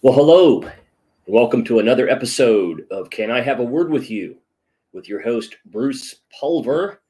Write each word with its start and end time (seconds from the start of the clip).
Well, 0.00 0.14
hello, 0.14 0.62
and 0.62 0.72
welcome 1.26 1.64
to 1.64 1.80
another 1.80 2.08
episode 2.08 2.86
of 2.88 3.10
Can 3.10 3.32
I 3.32 3.40
Have 3.40 3.58
a 3.58 3.64
Word 3.64 3.90
with 3.90 4.08
You 4.08 4.36
with 4.92 5.08
your 5.08 5.20
host, 5.20 5.56
Bruce 5.66 6.20
Pulver. 6.38 7.00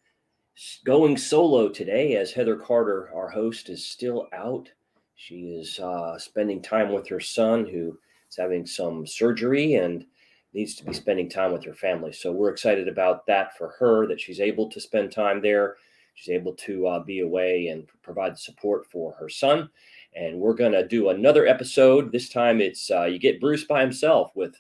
Going 0.87 1.19
solo 1.19 1.69
today 1.69 2.17
as 2.17 2.33
Heather 2.33 2.57
Carter, 2.57 3.11
our 3.15 3.29
host, 3.29 3.69
is 3.69 3.87
still 3.87 4.27
out. 4.33 4.71
She 5.17 5.51
is 5.51 5.79
uh, 5.79 6.19
spending 6.19 6.63
time 6.63 6.91
with 6.91 7.07
her 7.09 7.21
son, 7.21 7.67
who 7.67 7.99
is 8.31 8.37
having 8.39 8.65
some 8.65 9.07
surgery 9.07 9.75
and 9.75 10.07
needs 10.55 10.75
to 10.77 10.85
be 10.87 10.95
spending 10.95 11.29
time 11.29 11.53
with 11.53 11.65
her 11.67 11.75
family. 11.75 12.15
So 12.15 12.33
we're 12.33 12.53
excited 12.53 12.89
about 12.89 13.27
that 13.27 13.55
for 13.59 13.75
her, 13.79 14.07
that 14.07 14.19
she's 14.19 14.41
able 14.41 14.71
to 14.71 14.81
spend 14.81 15.13
time 15.13 15.43
there. 15.43 15.77
She's 16.15 16.31
able 16.31 16.55
to 16.55 16.87
uh, 16.87 17.01
be 17.01 17.21
away 17.21 17.69
and 17.69 17.87
provide 18.01 18.39
support 18.39 18.87
for 18.91 19.13
her 19.21 19.29
son 19.29 19.69
and 20.15 20.39
we're 20.39 20.55
going 20.55 20.73
to 20.73 20.87
do 20.87 21.11
another 21.11 21.47
episode. 21.47 22.13
This 22.13 22.29
time 22.29 22.61
it's 22.61 22.91
uh, 22.91 23.05
you 23.05 23.19
get 23.19 23.41
Bruce 23.41 23.65
by 23.65 23.81
himself 23.81 24.33
with 24.35 24.55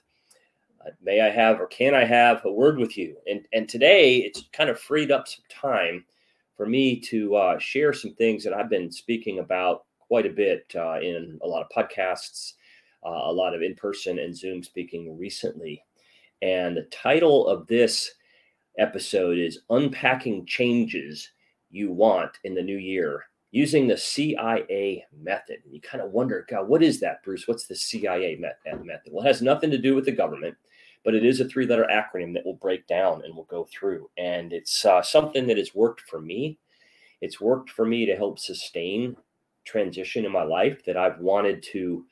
uh, 0.87 0.91
may 1.03 1.21
I 1.21 1.31
have 1.31 1.61
or 1.61 1.67
can 1.67 1.95
I 1.95 2.05
have 2.05 2.45
a 2.45 2.53
word 2.53 2.79
with 2.79 2.97
you? 2.97 3.17
And 3.27 3.45
and 3.53 3.69
today 3.69 4.17
it's 4.17 4.45
kind 4.53 4.71
of 4.71 4.81
freed 4.81 5.11
up 5.11 5.29
some 5.29 5.45
time 5.51 6.05
for 6.57 6.67
me 6.67 6.99
to 7.01 7.37
uh, 7.37 7.59
share 7.59 7.93
some 7.93 8.15
things 8.15 8.45
that 8.45 8.53
I've 8.53 8.71
been 8.71 8.91
speaking 8.91 9.39
about 9.39 9.85
quite 10.01 10.27
a 10.27 10.31
bit 10.31 10.73
uh, 10.75 10.99
in 11.01 11.39
a 11.43 11.47
lot 11.47 11.63
of 11.63 11.69
podcasts, 11.71 12.55
uh, 13.07 13.11
a 13.11 13.33
lot 13.33 13.55
of 13.55 13.63
in 13.63 13.75
person 13.75 14.19
and 14.19 14.37
Zoom 14.37 14.63
speaking 14.63 15.17
recently. 15.19 15.83
And 16.43 16.77
the 16.77 16.89
title 16.91 17.47
of 17.47 17.67
this 17.67 18.13
episode 18.79 19.39
is 19.39 19.61
Unpacking 19.71 20.47
Changes 20.47 21.31
You 21.71 21.93
Want 21.93 22.39
in 22.45 22.55
the 22.55 22.63
New 22.63 22.79
Year 22.79 23.28
using 23.51 23.87
the 23.87 23.97
CIA 23.97 25.05
method. 25.17 25.59
And 25.65 25.75
you 25.75 25.81
kind 25.81 26.03
of 26.03 26.11
wonder, 26.11 26.47
God, 26.49 26.69
what 26.69 26.83
is 26.83 27.01
that, 27.01 27.23
Bruce? 27.23 27.49
What's 27.49 27.67
the 27.67 27.75
CIA 27.75 28.37
method? 28.37 29.11
Well, 29.11 29.25
it 29.25 29.29
has 29.29 29.43
nothing 29.43 29.71
to 29.71 29.79
do 29.79 29.95
with 29.95 30.05
the 30.05 30.13
government, 30.13 30.57
but 31.05 31.15
it 31.15 31.25
is 31.25 31.41
a 31.41 31.49
three 31.49 31.67
letter 31.67 31.89
acronym 31.91 32.35
that 32.35 32.45
will 32.45 32.55
break 32.55 32.87
down 32.87 33.23
and 33.25 33.35
we'll 33.35 33.45
go 33.45 33.67
through. 33.73 34.11
And 34.19 34.53
it's 34.53 34.85
uh, 34.85 35.03
something 35.03 35.47
that 35.47 35.59
has 35.59 35.75
worked 35.75 36.03
for 36.03 36.21
me. 36.21 36.59
It's 37.21 37.41
worked 37.41 37.71
for 37.71 37.87
me 37.87 38.07
to 38.07 38.17
help 38.17 38.39
sustain 38.39 39.17
transition 39.65 40.25
in 40.25 40.33
my 40.33 40.45
life 40.45 40.85
that 40.85 40.97
I've 40.97 41.19
wanted 41.19 41.63
to 41.73 42.05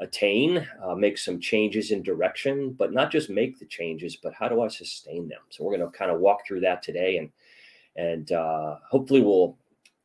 attain, 0.00 0.66
uh, 0.82 0.94
make 0.94 1.18
some 1.18 1.38
changes 1.40 1.90
in 1.90 2.02
direction, 2.02 2.72
but 2.72 2.92
not 2.92 3.12
just 3.12 3.30
make 3.30 3.58
the 3.58 3.66
changes, 3.66 4.16
but 4.16 4.32
how 4.32 4.48
do 4.48 4.62
I 4.62 4.68
sustain 4.68 5.28
them? 5.28 5.40
So 5.50 5.62
we're 5.62 5.76
going 5.76 5.90
to 5.90 5.96
kind 5.96 6.10
of 6.10 6.20
walk 6.20 6.46
through 6.46 6.60
that 6.60 6.82
today 6.82 7.18
and 7.18 7.30
and 7.96 8.30
uh, 8.32 8.76
hopefully 8.88 9.20
we'll 9.20 9.58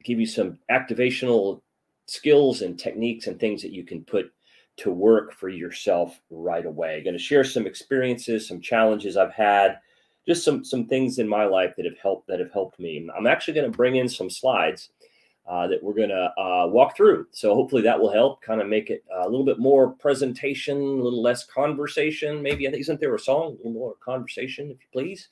give 0.06 0.20
you 0.20 0.26
some 0.26 0.58
activational 0.72 1.62
skills 2.08 2.62
and 2.62 2.80
techniques 2.80 3.28
and 3.28 3.40
things 3.40 3.62
that 3.62 3.74
you 3.74 3.84
can 3.84 4.04
put 4.06 4.32
to 4.78 4.92
work 4.92 5.34
for 5.34 5.50
yourself 5.50 6.22
right 6.30 6.66
away. 6.66 7.02
Going 7.04 7.18
to 7.18 7.20
share 7.20 7.44
some 7.44 7.66
experiences, 7.66 8.48
some 8.48 8.62
challenges 8.62 9.18
I've 9.18 9.34
had, 9.34 9.80
just 10.28 10.44
some 10.44 10.64
some 10.64 10.88
things 10.88 11.20
in 11.20 11.28
my 11.28 11.46
life 11.46 11.74
that 11.76 11.86
have 11.86 11.98
helped 11.98 12.28
that 12.28 12.40
have 12.40 12.52
helped 12.52 12.80
me. 12.80 13.08
I'm 13.18 13.28
actually 13.28 13.56
going 13.56 13.72
to 13.72 13.78
bring 13.78 13.98
in 13.98 14.08
some 14.08 14.30
slides 14.30 14.90
uh, 15.48 15.68
that 15.68 15.82
we're 15.82 15.94
going 15.94 16.10
to 16.10 16.32
uh, 16.42 16.68
walk 16.68 16.98
through. 16.98 17.28
So 17.32 17.54
hopefully 17.54 17.84
that 17.84 18.00
will 18.00 18.12
help 18.12 18.42
kind 18.42 18.62
of 18.62 18.68
make 18.68 18.90
it 18.90 19.04
a 19.14 19.30
little 19.30 19.46
bit 19.46 19.60
more 19.60 19.92
presentation, 19.92 20.78
a 20.78 21.04
little 21.04 21.22
less 21.22 21.46
conversation. 21.46 22.42
Maybe 22.42 22.68
I 22.68 22.72
think 22.72 22.82
isn't 22.82 23.00
there 23.00 23.14
a 23.14 23.20
song, 23.20 23.46
a 23.46 23.58
little 23.58 23.72
more 23.72 23.96
conversation, 24.04 24.72
if 24.72 24.78
you 24.82 24.88
please. 24.92 25.30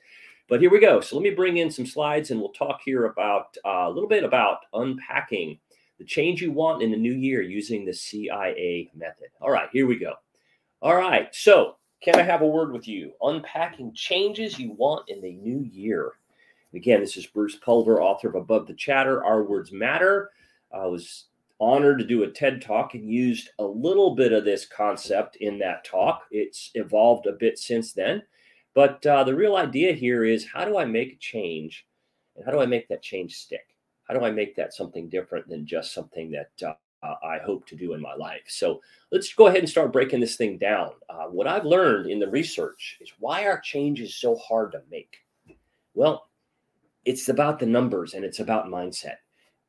But 0.48 0.60
here 0.60 0.70
we 0.70 0.80
go. 0.80 1.00
So 1.00 1.16
let 1.16 1.22
me 1.22 1.30
bring 1.30 1.56
in 1.56 1.70
some 1.70 1.86
slides 1.86 2.30
and 2.30 2.40
we'll 2.40 2.50
talk 2.50 2.80
here 2.84 3.06
about 3.06 3.56
uh, 3.64 3.86
a 3.86 3.90
little 3.90 4.08
bit 4.08 4.24
about 4.24 4.58
unpacking 4.74 5.58
the 5.98 6.04
change 6.04 6.42
you 6.42 6.52
want 6.52 6.82
in 6.82 6.90
the 6.90 6.96
new 6.96 7.14
year 7.14 7.40
using 7.40 7.84
the 7.84 7.92
CIA 7.92 8.90
method. 8.94 9.28
All 9.40 9.50
right, 9.50 9.68
here 9.72 9.86
we 9.86 9.98
go. 9.98 10.14
All 10.82 10.96
right, 10.96 11.34
so 11.34 11.76
can 12.02 12.16
I 12.16 12.22
have 12.22 12.42
a 12.42 12.46
word 12.46 12.72
with 12.72 12.86
you? 12.86 13.12
Unpacking 13.22 13.94
changes 13.94 14.58
you 14.58 14.72
want 14.72 15.08
in 15.08 15.22
the 15.22 15.32
new 15.32 15.60
year. 15.60 16.12
Again, 16.74 17.00
this 17.00 17.16
is 17.16 17.26
Bruce 17.26 17.56
Pulver, 17.56 18.02
author 18.02 18.28
of 18.28 18.34
Above 18.34 18.66
the 18.66 18.74
Chatter 18.74 19.24
Our 19.24 19.44
Words 19.44 19.72
Matter. 19.72 20.30
I 20.74 20.86
was 20.86 21.26
honored 21.60 22.00
to 22.00 22.04
do 22.04 22.24
a 22.24 22.30
TED 22.30 22.60
talk 22.60 22.94
and 22.94 23.08
used 23.08 23.50
a 23.60 23.64
little 23.64 24.14
bit 24.14 24.32
of 24.32 24.44
this 24.44 24.66
concept 24.66 25.36
in 25.36 25.58
that 25.60 25.84
talk. 25.84 26.24
It's 26.30 26.70
evolved 26.74 27.26
a 27.26 27.32
bit 27.32 27.58
since 27.58 27.92
then. 27.92 28.22
But 28.74 29.06
uh, 29.06 29.24
the 29.24 29.34
real 29.34 29.56
idea 29.56 29.92
here 29.92 30.24
is 30.24 30.46
how 30.52 30.64
do 30.64 30.76
I 30.78 30.84
make 30.84 31.12
a 31.12 31.18
change 31.18 31.86
and 32.36 32.44
how 32.44 32.50
do 32.50 32.60
I 32.60 32.66
make 32.66 32.88
that 32.88 33.02
change 33.02 33.36
stick? 33.36 33.74
How 34.08 34.14
do 34.14 34.24
I 34.24 34.30
make 34.30 34.56
that 34.56 34.74
something 34.74 35.08
different 35.08 35.48
than 35.48 35.66
just 35.66 35.94
something 35.94 36.30
that 36.32 36.50
uh, 36.62 37.14
I 37.24 37.38
hope 37.38 37.66
to 37.68 37.76
do 37.76 37.94
in 37.94 38.00
my 38.00 38.14
life? 38.14 38.42
So 38.48 38.80
let's 39.12 39.32
go 39.32 39.46
ahead 39.46 39.60
and 39.60 39.68
start 39.68 39.92
breaking 39.92 40.20
this 40.20 40.36
thing 40.36 40.58
down. 40.58 40.90
Uh, 41.08 41.26
what 41.26 41.46
I've 41.46 41.64
learned 41.64 42.10
in 42.10 42.18
the 42.18 42.28
research 42.28 42.98
is 43.00 43.12
why 43.18 43.46
are 43.46 43.60
changes 43.60 44.16
so 44.16 44.36
hard 44.36 44.72
to 44.72 44.82
make? 44.90 45.16
Well, 45.94 46.28
it's 47.04 47.28
about 47.28 47.58
the 47.58 47.66
numbers 47.66 48.14
and 48.14 48.24
it's 48.24 48.40
about 48.40 48.66
mindset. 48.66 49.18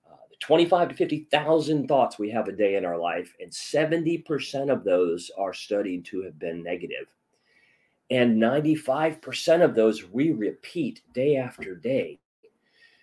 Uh, 0.09 0.17
the 0.29 0.38
25 0.39 0.89
to 0.89 0.95
50,000 0.95 1.88
thoughts 1.88 2.17
we 2.17 2.31
have 2.31 2.47
a 2.47 2.51
day 2.51 2.75
in 2.75 2.85
our 2.85 2.97
life, 2.97 3.35
and 3.39 3.51
70% 3.51 4.71
of 4.71 4.83
those 4.83 5.29
are 5.38 5.53
studied 5.53 6.05
to 6.05 6.23
have 6.23 6.39
been 6.39 6.63
negative. 6.63 7.07
And 8.11 8.41
95% 8.41 9.63
of 9.63 9.73
those 9.73 10.07
we 10.09 10.31
repeat 10.31 11.01
day 11.13 11.38
after 11.38 11.75
day. 11.75 12.19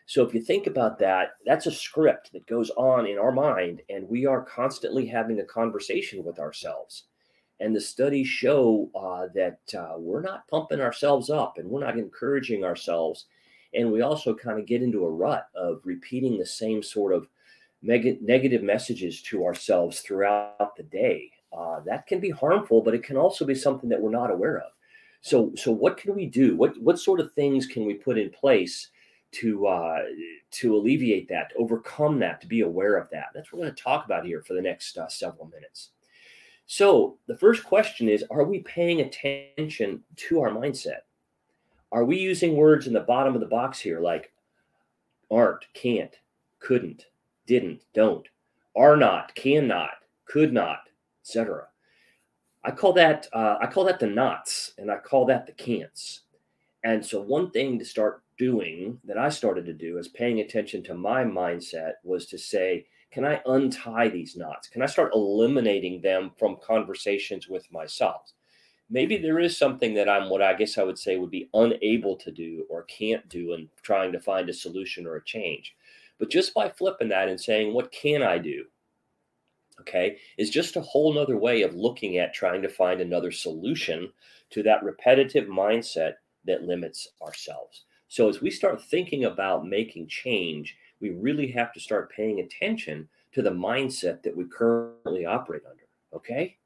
So 0.06 0.22
if 0.22 0.34
you 0.34 0.40
think 0.40 0.66
about 0.66 0.98
that, 0.98 1.30
that's 1.46 1.66
a 1.66 1.72
script 1.72 2.32
that 2.32 2.46
goes 2.46 2.70
on 2.70 3.06
in 3.06 3.18
our 3.18 3.32
mind, 3.32 3.82
and 3.88 4.08
we 4.08 4.26
are 4.26 4.42
constantly 4.42 5.06
having 5.06 5.40
a 5.40 5.44
conversation 5.44 6.22
with 6.22 6.38
ourselves. 6.38 7.04
And 7.60 7.74
the 7.74 7.80
studies 7.80 8.26
show 8.26 8.90
uh, 8.94 9.28
that 9.34 9.60
uh, 9.76 9.94
we're 9.96 10.20
not 10.20 10.48
pumping 10.48 10.80
ourselves 10.80 11.30
up 11.30 11.58
and 11.58 11.68
we're 11.68 11.84
not 11.84 11.96
encouraging 11.96 12.64
ourselves. 12.64 13.26
And 13.72 13.92
we 13.92 14.02
also 14.02 14.34
kind 14.34 14.58
of 14.58 14.66
get 14.66 14.82
into 14.82 15.04
a 15.04 15.10
rut 15.10 15.46
of 15.54 15.80
repeating 15.84 16.38
the 16.38 16.46
same 16.46 16.82
sort 16.82 17.14
of 17.14 17.28
neg- 17.80 18.20
negative 18.20 18.62
messages 18.62 19.22
to 19.22 19.44
ourselves 19.44 20.00
throughout 20.00 20.76
the 20.76 20.82
day. 20.82 21.30
Uh, 21.56 21.80
that 21.86 22.06
can 22.06 22.18
be 22.18 22.30
harmful, 22.30 22.82
but 22.82 22.94
it 22.94 23.04
can 23.04 23.16
also 23.16 23.44
be 23.44 23.54
something 23.54 23.88
that 23.88 24.00
we're 24.00 24.10
not 24.10 24.30
aware 24.30 24.58
of. 24.58 24.72
So, 25.22 25.52
so 25.54 25.70
what 25.70 25.96
can 25.96 26.14
we 26.14 26.26
do? 26.26 26.56
What 26.56 26.78
what 26.80 26.98
sort 26.98 27.20
of 27.20 27.32
things 27.32 27.66
can 27.66 27.86
we 27.86 27.94
put 27.94 28.18
in 28.18 28.28
place 28.30 28.88
to 29.32 29.66
uh, 29.66 30.00
to 30.50 30.76
alleviate 30.76 31.28
that, 31.28 31.50
to 31.50 31.56
overcome 31.56 32.18
that, 32.18 32.40
to 32.40 32.46
be 32.46 32.60
aware 32.60 32.96
of 32.96 33.08
that? 33.10 33.28
That's 33.32 33.52
what 33.52 33.60
we're 33.60 33.66
going 33.66 33.76
to 33.76 33.82
talk 33.82 34.04
about 34.04 34.26
here 34.26 34.42
for 34.42 34.54
the 34.54 34.60
next 34.60 34.98
uh, 34.98 35.08
several 35.08 35.46
minutes. 35.46 35.90
So, 36.66 37.18
the 37.28 37.38
first 37.38 37.64
question 37.64 38.08
is: 38.08 38.24
Are 38.30 38.44
we 38.44 38.60
paying 38.60 39.00
attention 39.00 40.02
to 40.16 40.40
our 40.40 40.50
mindset? 40.50 41.02
Are 41.92 42.04
we 42.04 42.18
using 42.18 42.56
words 42.56 42.86
in 42.88 42.92
the 42.92 43.00
bottom 43.00 43.34
of 43.34 43.40
the 43.40 43.46
box 43.46 43.78
here, 43.78 44.00
like 44.00 44.32
aren't, 45.30 45.64
can't, 45.72 46.14
couldn't, 46.58 47.06
didn't, 47.46 47.82
don't, 47.94 48.26
are 48.74 48.96
not, 48.96 49.34
cannot, 49.34 49.90
could 50.24 50.52
not, 50.52 50.80
etc. 51.22 51.66
I 52.64 52.70
call 52.70 52.92
that 52.94 53.28
uh, 53.32 53.56
I 53.60 53.66
call 53.66 53.84
that 53.84 53.98
the 53.98 54.06
knots, 54.06 54.72
and 54.78 54.90
I 54.90 54.98
call 54.98 55.26
that 55.26 55.46
the 55.46 55.52
can'ts. 55.52 56.20
And 56.84 57.04
so, 57.04 57.20
one 57.20 57.50
thing 57.50 57.78
to 57.78 57.84
start 57.84 58.22
doing 58.38 58.98
that 59.04 59.18
I 59.18 59.28
started 59.28 59.66
to 59.66 59.72
do 59.72 59.98
is 59.98 60.08
paying 60.08 60.40
attention 60.40 60.82
to 60.84 60.94
my 60.94 61.24
mindset 61.24 61.94
was 62.02 62.26
to 62.26 62.38
say, 62.38 62.86
can 63.12 63.24
I 63.24 63.42
untie 63.46 64.08
these 64.08 64.36
knots? 64.36 64.68
Can 64.68 64.82
I 64.82 64.86
start 64.86 65.12
eliminating 65.14 66.00
them 66.00 66.32
from 66.38 66.56
conversations 66.62 67.46
with 67.46 67.70
myself? 67.70 68.32
Maybe 68.90 69.16
there 69.16 69.38
is 69.38 69.56
something 69.56 69.94
that 69.94 70.08
I'm 70.08 70.30
what 70.30 70.42
I 70.42 70.54
guess 70.54 70.78
I 70.78 70.82
would 70.82 70.98
say 70.98 71.16
would 71.18 71.30
be 71.30 71.50
unable 71.54 72.16
to 72.16 72.30
do 72.30 72.64
or 72.70 72.84
can't 72.84 73.28
do 73.28 73.52
in 73.52 73.68
trying 73.82 74.12
to 74.12 74.20
find 74.20 74.48
a 74.48 74.54
solution 74.54 75.06
or 75.06 75.16
a 75.16 75.24
change. 75.24 75.76
But 76.18 76.30
just 76.30 76.54
by 76.54 76.68
flipping 76.68 77.08
that 77.08 77.28
and 77.28 77.40
saying, 77.40 77.74
what 77.74 77.92
can 77.92 78.22
I 78.22 78.38
do? 78.38 78.64
Okay, 79.80 80.18
is 80.38 80.50
just 80.50 80.76
a 80.76 80.80
whole 80.80 81.12
nother 81.12 81.36
way 81.36 81.62
of 81.62 81.74
looking 81.74 82.18
at 82.18 82.34
trying 82.34 82.62
to 82.62 82.68
find 82.68 83.00
another 83.00 83.30
solution 83.30 84.12
to 84.50 84.62
that 84.62 84.82
repetitive 84.82 85.48
mindset 85.48 86.14
that 86.44 86.62
limits 86.62 87.08
ourselves. 87.22 87.84
So 88.08 88.28
as 88.28 88.40
we 88.42 88.50
start 88.50 88.82
thinking 88.82 89.24
about 89.24 89.66
making 89.66 90.08
change, 90.08 90.76
we 91.00 91.10
really 91.10 91.50
have 91.52 91.72
to 91.72 91.80
start 91.80 92.12
paying 92.12 92.40
attention 92.40 93.08
to 93.32 93.42
the 93.42 93.50
mindset 93.50 94.22
that 94.22 94.36
we 94.36 94.44
currently 94.44 95.24
operate 95.24 95.62
under, 95.68 95.84
okay? 96.14 96.56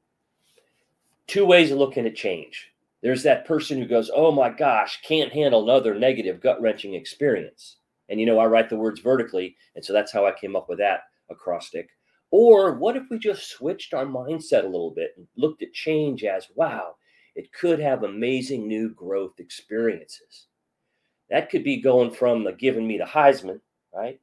Two 1.27 1.45
ways 1.45 1.71
of 1.71 1.77
looking 1.77 2.05
at 2.05 2.15
change. 2.15 2.71
There's 3.01 3.23
that 3.23 3.45
person 3.45 3.77
who 3.77 3.85
goes, 3.85 4.09
"Oh 4.13 4.31
my 4.31 4.49
gosh, 4.49 5.01
can't 5.01 5.31
handle 5.31 5.63
another 5.63 5.95
negative 5.95 6.41
gut-wrenching 6.41 6.93
experience." 6.93 7.77
And 8.09 8.19
you 8.19 8.25
know, 8.25 8.39
I 8.39 8.45
write 8.45 8.69
the 8.69 8.77
words 8.77 8.99
vertically, 8.99 9.55
and 9.75 9.83
so 9.83 9.93
that's 9.93 10.11
how 10.11 10.25
I 10.25 10.31
came 10.31 10.55
up 10.55 10.67
with 10.67 10.79
that 10.79 11.03
acrostic. 11.29 11.89
Or 12.31 12.73
what 12.73 12.97
if 12.97 13.03
we 13.09 13.19
just 13.19 13.49
switched 13.49 13.93
our 13.93 14.05
mindset 14.05 14.63
a 14.63 14.67
little 14.67 14.91
bit 14.91 15.13
and 15.17 15.27
looked 15.37 15.63
at 15.63 15.73
change 15.73 16.23
as 16.23 16.47
wow, 16.55 16.95
it 17.35 17.53
could 17.53 17.79
have 17.79 18.03
amazing 18.03 18.67
new 18.67 18.89
growth 18.89 19.39
experiences? 19.39 20.47
That 21.29 21.49
could 21.49 21.63
be 21.63 21.81
going 21.81 22.11
from 22.11 22.43
the 22.43 22.53
giving 22.53 22.87
me 22.87 22.97
the 22.97 23.05
Heisman, 23.05 23.61
right, 23.93 24.19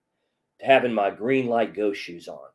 to 0.60 0.66
having 0.66 0.92
my 0.92 1.10
green 1.10 1.46
light 1.46 1.74
go 1.74 1.92
shoes 1.92 2.28
on. 2.28 2.48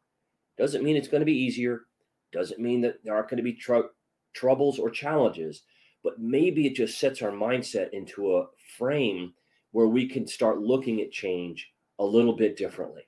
Doesn't 0.58 0.84
mean 0.84 0.96
it's 0.96 1.08
going 1.08 1.22
to 1.22 1.26
be 1.26 1.38
easier. 1.38 1.84
Doesn't 2.32 2.60
mean 2.60 2.82
that 2.82 3.04
there 3.04 3.16
aren't 3.16 3.30
going 3.30 3.38
to 3.38 3.44
be 3.44 3.54
tr- 3.54 3.92
troubles 4.34 4.78
or 4.78 4.90
challenges, 4.90 5.64
but 6.04 6.20
maybe 6.20 6.68
it 6.68 6.76
just 6.76 7.00
sets 7.00 7.22
our 7.22 7.32
mindset 7.32 7.92
into 7.92 8.38
a 8.38 8.48
frame 8.78 9.34
where 9.72 9.88
we 9.88 10.08
can 10.08 10.28
start 10.28 10.60
looking 10.60 11.02
at 11.02 11.12
change 11.12 11.72
a 12.00 12.06
little 12.06 12.34
bit 12.34 12.58
differently. 12.58 13.08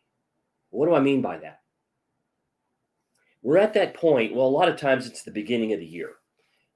What 0.69 0.87
do 0.87 0.93
I 0.93 0.99
mean 0.99 1.21
by 1.21 1.37
that? 1.39 1.60
We're 3.43 3.57
at 3.57 3.73
that 3.73 3.95
point. 3.95 4.35
Well, 4.35 4.45
a 4.45 4.47
lot 4.47 4.69
of 4.69 4.77
times 4.77 5.07
it's 5.07 5.23
the 5.23 5.31
beginning 5.31 5.73
of 5.73 5.79
the 5.79 5.85
year, 5.85 6.11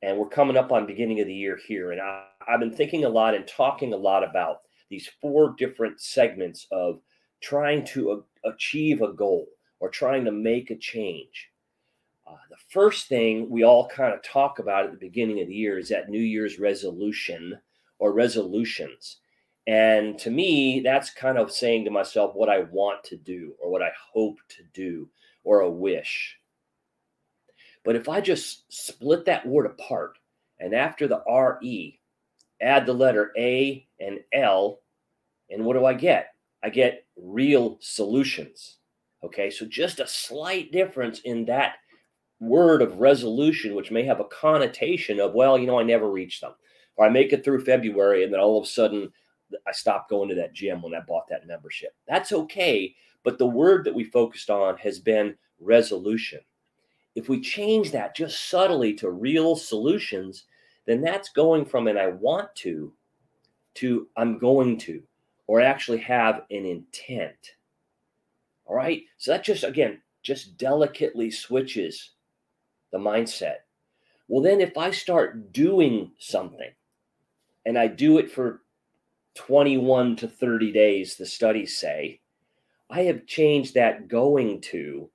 and 0.01 0.17
we're 0.17 0.29
coming 0.29 0.57
up 0.57 0.71
on 0.71 0.87
beginning 0.87 1.19
of 1.19 1.27
the 1.27 1.33
year 1.33 1.59
here. 1.67 1.91
And 1.91 2.01
I, 2.01 2.25
have 2.47 2.59
been 2.59 2.73
thinking 2.73 3.05
a 3.05 3.09
lot 3.09 3.35
and 3.35 3.47
talking 3.47 3.93
a 3.93 3.97
lot 3.97 4.23
about 4.23 4.61
these 4.89 5.09
four 5.21 5.55
different 5.57 5.99
segments 5.99 6.67
of 6.71 6.99
trying 7.41 7.85
to 7.85 8.23
a- 8.43 8.49
achieve 8.49 9.01
a 9.01 9.13
goal 9.13 9.47
or 9.79 9.89
trying 9.89 10.25
to 10.25 10.31
make 10.31 10.71
a 10.71 10.75
change. 10.75 11.49
Uh, 12.27 12.37
the 12.49 12.57
first 12.69 13.07
thing 13.07 13.49
we 13.49 13.63
all 13.63 13.87
kind 13.87 14.13
of 14.13 14.23
talk 14.23 14.59
about 14.59 14.85
at 14.85 14.91
the 14.91 14.97
beginning 14.97 15.41
of 15.41 15.47
the 15.47 15.53
year 15.53 15.77
is 15.77 15.89
that 15.89 16.09
New 16.09 16.21
Year's 16.21 16.59
resolution 16.59 17.59
or 17.99 18.13
resolutions. 18.13 19.17
And 19.67 20.17
to 20.19 20.29
me, 20.29 20.81
that's 20.81 21.09
kind 21.11 21.37
of 21.37 21.51
saying 21.51 21.85
to 21.85 21.91
myself 21.91 22.35
what 22.35 22.49
I 22.49 22.61
want 22.71 23.03
to 23.05 23.17
do 23.17 23.53
or 23.59 23.69
what 23.69 23.81
I 23.81 23.91
hope 24.13 24.37
to 24.49 24.63
do 24.73 25.09
or 25.43 25.61
a 25.61 25.69
wish. 25.69 26.37
But 27.85 27.95
if 27.95 28.09
I 28.09 28.19
just 28.19 28.65
split 28.73 29.25
that 29.25 29.45
word 29.45 29.67
apart 29.67 30.17
and 30.59 30.73
after 30.73 31.07
the 31.07 31.21
RE, 31.29 31.99
add 32.61 32.85
the 32.85 32.93
letter 32.93 33.31
A 33.37 33.87
and 33.99 34.19
L, 34.33 34.79
and 35.51 35.63
what 35.63 35.73
do 35.73 35.85
I 35.85 35.93
get? 35.93 36.33
I 36.63 36.69
get 36.69 37.05
real 37.15 37.77
solutions. 37.79 38.77
Okay, 39.23 39.51
so 39.51 39.65
just 39.65 39.99
a 39.99 40.07
slight 40.07 40.71
difference 40.71 41.19
in 41.21 41.45
that 41.45 41.75
word 42.39 42.81
of 42.81 42.99
resolution, 42.99 43.75
which 43.75 43.91
may 43.91 44.03
have 44.03 44.19
a 44.19 44.25
connotation 44.25 45.19
of, 45.19 45.33
well, 45.33 45.57
you 45.57 45.67
know, 45.67 45.79
I 45.79 45.83
never 45.83 46.09
reach 46.09 46.41
them, 46.41 46.53
or 46.95 47.05
I 47.05 47.09
make 47.09 47.33
it 47.33 47.45
through 47.45 47.63
February 47.65 48.23
and 48.23 48.33
then 48.33 48.39
all 48.39 48.57
of 48.57 48.63
a 48.63 48.67
sudden 48.67 49.11
I 49.67 49.71
stopped 49.71 50.09
going 50.09 50.27
to 50.29 50.35
that 50.35 50.53
gym 50.53 50.81
when 50.81 50.95
I 50.95 51.01
bought 51.01 51.27
that 51.29 51.47
membership. 51.47 51.95
That's 52.07 52.31
okay. 52.31 52.95
But 53.23 53.37
the 53.37 53.45
word 53.45 53.83
that 53.85 53.93
we 53.93 54.03
focused 54.03 54.49
on 54.49 54.77
has 54.77 54.99
been 54.99 55.35
resolution. 55.59 56.39
If 57.15 57.29
we 57.29 57.39
change 57.39 57.91
that 57.91 58.15
just 58.15 58.49
subtly 58.49 58.93
to 58.95 59.09
real 59.09 59.55
solutions, 59.55 60.43
then 60.85 61.01
that's 61.01 61.29
going 61.29 61.65
from 61.65 61.87
an 61.87 61.97
I 61.97 62.07
want 62.07 62.53
to 62.57 62.93
to 63.75 64.07
I'm 64.17 64.37
going 64.37 64.77
to, 64.79 65.03
or 65.47 65.61
actually 65.61 65.99
have 65.99 66.43
an 66.49 66.65
intent. 66.65 67.55
All 68.65 68.75
right. 68.75 69.03
So 69.17 69.31
that 69.31 69.43
just, 69.43 69.63
again, 69.63 70.01
just 70.23 70.57
delicately 70.57 71.29
switches 71.29 72.11
the 72.91 72.97
mindset. 72.97 73.57
Well, 74.27 74.41
then 74.41 74.59
if 74.59 74.77
I 74.77 74.91
start 74.91 75.53
doing 75.53 76.11
something 76.17 76.71
and 77.65 77.77
I 77.77 77.87
do 77.87 78.17
it 78.17 78.31
for 78.31 78.61
21 79.35 80.15
to 80.17 80.27
30 80.27 80.71
days, 80.71 81.15
the 81.15 81.25
studies 81.25 81.77
say, 81.77 82.21
I 82.89 83.03
have 83.03 83.27
changed 83.27 83.73
that 83.75 84.07
going 84.07 84.61
to 84.61 85.09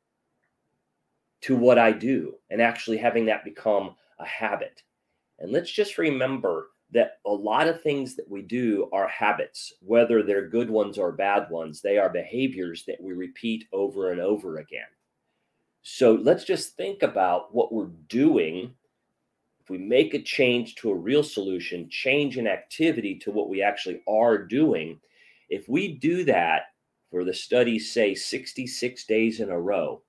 to 1.43 1.57
what 1.57 1.79
I 1.79 1.93
do 1.93 2.35
and 2.51 2.63
actually 2.63 2.99
having 2.99 3.27
that 3.27 3.45
become 3.45 3.97
a 4.19 4.27
habit. 4.27 4.83
And 5.39 5.53
let's 5.53 5.71
just 5.71 5.99
remember 5.99 6.69
that 6.93 7.19
a 7.27 7.31
lot 7.31 7.69
of 7.69 7.83
things 7.83 8.17
that 8.17 8.29
we 8.29 8.43
do 8.43 8.89
are 8.93 9.09
habits, 9.09 9.75
whether 9.81 10.23
they're 10.23 10.49
good 10.49 10.71
ones 10.71 10.99
or 10.99 11.13
bad 11.13 11.49
ones. 11.51 11.81
They 11.81 11.99
are 11.99 12.11
behaviors 12.11 12.85
that 12.87 13.01
we 13.01 13.13
repeat 13.13 13.67
over 13.73 14.13
and 14.13 14.21
over 14.21 14.59
again. 14.59 14.83
So 15.83 16.13
let's 16.15 16.45
just 16.45 16.77
think 16.77 17.03
about 17.03 17.55
what 17.55 17.73
we're 17.73 17.93
doing 18.09 18.75
If 19.61 19.71
we 19.71 19.79
make 19.79 20.15
a 20.15 20.23
change 20.23 20.75
to 20.77 20.91
a 20.91 20.95
real 20.97 21.23
solution, 21.23 21.89
change 21.91 22.37
an 22.37 22.47
activity 22.47 23.19
to 23.21 23.31
what 23.31 23.49
we 23.49 23.63
actually 23.63 24.03
are 24.09 24.39
doing, 24.39 25.01
if 25.49 25.69
we 25.69 25.97
do 25.99 26.25
that 26.25 26.65
for 27.11 27.25
the 27.25 27.35
studies 27.35 27.93
say 27.93 28.15
66 28.15 29.05
days 29.07 29.41
in 29.41 29.51
a 29.51 29.61
row, 29.61 30.03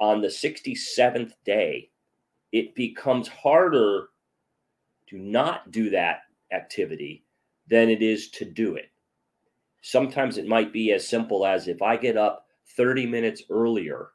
on 0.00 0.20
the 0.20 0.28
67th 0.28 1.32
day, 1.44 1.90
it 2.52 2.74
becomes 2.74 3.28
harder 3.28 4.08
to 5.08 5.18
not 5.18 5.70
do 5.70 5.90
that 5.90 6.22
activity 6.52 7.24
than 7.68 7.88
it 7.88 8.02
is 8.02 8.30
to 8.30 8.44
do 8.44 8.76
it. 8.76 8.90
Sometimes 9.82 10.38
it 10.38 10.46
might 10.46 10.72
be 10.72 10.92
as 10.92 11.06
simple 11.06 11.46
as 11.46 11.68
if 11.68 11.82
I 11.82 11.96
get 11.96 12.16
up 12.16 12.46
30 12.76 13.06
minutes 13.06 13.42
earlier 13.50 14.10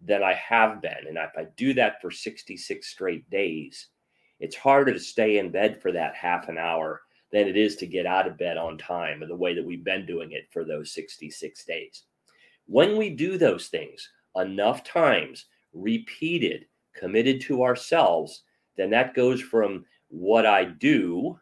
than 0.00 0.22
I 0.22 0.34
have 0.34 0.80
been. 0.80 1.06
And 1.08 1.16
if 1.16 1.30
I 1.36 1.46
do 1.56 1.74
that 1.74 2.00
for 2.00 2.10
66 2.10 2.86
straight 2.86 3.28
days, 3.30 3.88
it's 4.40 4.56
harder 4.56 4.92
to 4.92 5.00
stay 5.00 5.38
in 5.38 5.50
bed 5.50 5.82
for 5.82 5.90
that 5.92 6.14
half 6.14 6.48
an 6.48 6.58
hour 6.58 7.02
than 7.32 7.48
it 7.48 7.56
is 7.56 7.76
to 7.76 7.86
get 7.86 8.06
out 8.06 8.26
of 8.26 8.38
bed 8.38 8.56
on 8.56 8.78
time 8.78 9.22
In 9.22 9.28
the 9.28 9.36
way 9.36 9.54
that 9.54 9.64
we've 9.64 9.84
been 9.84 10.06
doing 10.06 10.32
it 10.32 10.48
for 10.50 10.64
those 10.64 10.92
66 10.92 11.64
days. 11.64 12.04
When 12.66 12.96
we 12.96 13.10
do 13.10 13.36
those 13.36 13.68
things 13.68 14.08
enough 14.38 14.84
times, 14.84 15.46
repeated, 15.72 16.66
committed 16.94 17.40
to 17.42 17.62
ourselves, 17.62 18.42
then 18.76 18.90
that 18.90 19.14
goes 19.14 19.40
from 19.40 19.84
what 20.08 20.46
I 20.46 20.64
do 20.64 21.38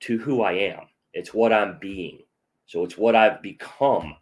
to 0.00 0.18
who 0.18 0.42
I 0.42 0.52
am. 0.52 0.82
It's 1.12 1.34
what 1.34 1.52
I'm 1.52 1.78
being. 1.80 2.20
So 2.66 2.84
it's 2.84 2.96
what 2.96 3.16
I've 3.16 3.42
become 3.42 4.14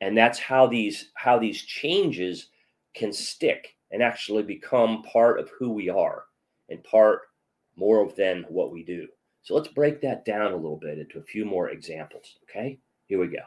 and 0.00 0.16
that's 0.16 0.38
how 0.38 0.66
these 0.66 1.10
how 1.14 1.38
these 1.38 1.62
changes 1.62 2.48
can 2.94 3.12
stick 3.12 3.76
and 3.90 4.02
actually 4.02 4.42
become 4.42 5.02
part 5.02 5.38
of 5.38 5.50
who 5.58 5.70
we 5.70 5.88
are 5.88 6.24
and 6.68 6.82
part 6.84 7.22
more 7.76 8.04
of 8.04 8.14
than 8.16 8.44
what 8.48 8.72
we 8.72 8.82
do 8.82 9.06
so 9.42 9.54
let's 9.54 9.68
break 9.68 10.00
that 10.00 10.24
down 10.24 10.52
a 10.52 10.56
little 10.56 10.78
bit 10.78 10.98
into 10.98 11.18
a 11.18 11.24
few 11.24 11.44
more 11.44 11.70
examples 11.70 12.36
okay 12.48 12.78
here 13.06 13.20
we 13.20 13.28
go 13.28 13.42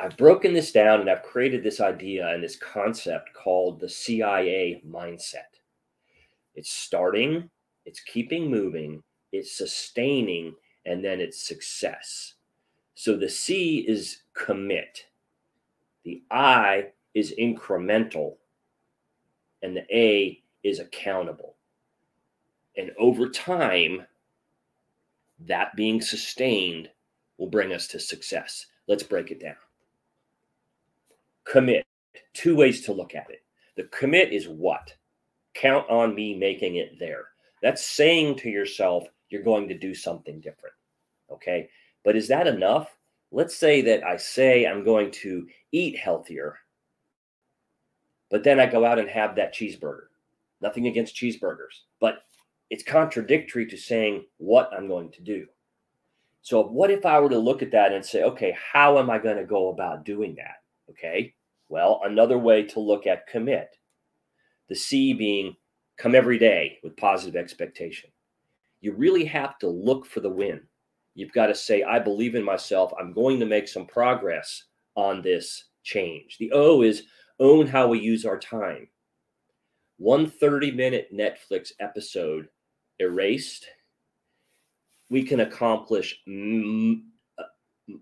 I've 0.00 0.16
broken 0.16 0.52
this 0.52 0.70
down 0.70 1.00
and 1.00 1.10
I've 1.10 1.24
created 1.24 1.64
this 1.64 1.80
idea 1.80 2.28
and 2.28 2.42
this 2.42 2.56
concept 2.56 3.34
called 3.34 3.80
the 3.80 3.88
CIA 3.88 4.80
mindset. 4.88 5.58
It's 6.54 6.70
starting, 6.70 7.50
it's 7.84 8.00
keeping 8.00 8.48
moving, 8.48 9.02
it's 9.32 9.56
sustaining, 9.56 10.54
and 10.86 11.04
then 11.04 11.20
it's 11.20 11.42
success. 11.42 12.34
So 12.94 13.16
the 13.16 13.28
C 13.28 13.78
is 13.88 14.22
commit, 14.34 15.06
the 16.04 16.22
I 16.30 16.88
is 17.14 17.34
incremental, 17.38 18.36
and 19.62 19.76
the 19.76 19.86
A 19.96 20.40
is 20.62 20.78
accountable. 20.78 21.56
And 22.76 22.92
over 22.98 23.28
time, 23.28 24.06
that 25.40 25.74
being 25.74 26.00
sustained 26.00 26.90
will 27.36 27.48
bring 27.48 27.72
us 27.72 27.88
to 27.88 28.00
success. 28.00 28.66
Let's 28.86 29.02
break 29.02 29.30
it 29.30 29.40
down. 29.40 29.56
Commit, 31.50 31.86
two 32.34 32.56
ways 32.56 32.82
to 32.82 32.92
look 32.92 33.14
at 33.14 33.30
it. 33.30 33.42
The 33.76 33.84
commit 33.84 34.32
is 34.32 34.48
what? 34.48 34.94
Count 35.54 35.88
on 35.88 36.14
me 36.14 36.34
making 36.36 36.76
it 36.76 36.98
there. 36.98 37.26
That's 37.62 37.84
saying 37.84 38.36
to 38.36 38.50
yourself, 38.50 39.06
you're 39.30 39.42
going 39.42 39.68
to 39.68 39.78
do 39.78 39.94
something 39.94 40.40
different. 40.40 40.74
Okay. 41.30 41.68
But 42.04 42.16
is 42.16 42.28
that 42.28 42.46
enough? 42.46 42.96
Let's 43.30 43.56
say 43.56 43.82
that 43.82 44.04
I 44.04 44.16
say 44.16 44.66
I'm 44.66 44.84
going 44.84 45.10
to 45.22 45.46
eat 45.72 45.98
healthier, 45.98 46.58
but 48.30 48.42
then 48.42 48.58
I 48.58 48.66
go 48.66 48.84
out 48.84 48.98
and 48.98 49.08
have 49.08 49.36
that 49.36 49.54
cheeseburger. 49.54 50.04
Nothing 50.60 50.86
against 50.86 51.14
cheeseburgers, 51.14 51.82
but 52.00 52.24
it's 52.70 52.82
contradictory 52.82 53.66
to 53.66 53.76
saying 53.76 54.24
what 54.38 54.70
I'm 54.72 54.88
going 54.88 55.10
to 55.12 55.22
do. 55.22 55.46
So, 56.40 56.62
what 56.62 56.90
if 56.90 57.04
I 57.04 57.20
were 57.20 57.28
to 57.28 57.38
look 57.38 57.62
at 57.62 57.70
that 57.72 57.92
and 57.92 58.04
say, 58.04 58.22
okay, 58.22 58.56
how 58.72 58.98
am 58.98 59.10
I 59.10 59.18
going 59.18 59.36
to 59.36 59.44
go 59.44 59.68
about 59.68 60.04
doing 60.04 60.34
that? 60.36 60.56
Okay, 60.90 61.34
well, 61.68 62.00
another 62.04 62.38
way 62.38 62.62
to 62.64 62.80
look 62.80 63.06
at 63.06 63.26
commit, 63.26 63.68
the 64.68 64.74
C 64.74 65.12
being 65.12 65.56
come 65.98 66.14
every 66.14 66.38
day 66.38 66.78
with 66.82 66.96
positive 66.96 67.36
expectation. 67.36 68.10
You 68.80 68.92
really 68.92 69.24
have 69.24 69.58
to 69.58 69.68
look 69.68 70.06
for 70.06 70.20
the 70.20 70.30
win. 70.30 70.62
You've 71.14 71.32
got 71.32 71.48
to 71.48 71.54
say, 71.54 71.82
I 71.82 71.98
believe 71.98 72.36
in 72.36 72.44
myself. 72.44 72.92
I'm 72.98 73.12
going 73.12 73.40
to 73.40 73.46
make 73.46 73.66
some 73.66 73.86
progress 73.86 74.64
on 74.94 75.20
this 75.20 75.64
change. 75.82 76.36
The 76.38 76.52
O 76.52 76.82
is 76.82 77.04
own 77.40 77.66
how 77.66 77.88
we 77.88 77.98
use 77.98 78.24
our 78.24 78.38
time. 78.38 78.88
One 79.96 80.30
30 80.30 80.70
minute 80.72 81.08
Netflix 81.12 81.72
episode 81.80 82.48
erased, 83.00 83.66
we 85.10 85.24
can 85.24 85.40
accomplish 85.40 86.20
m- 86.28 87.10
uh, 87.36 87.42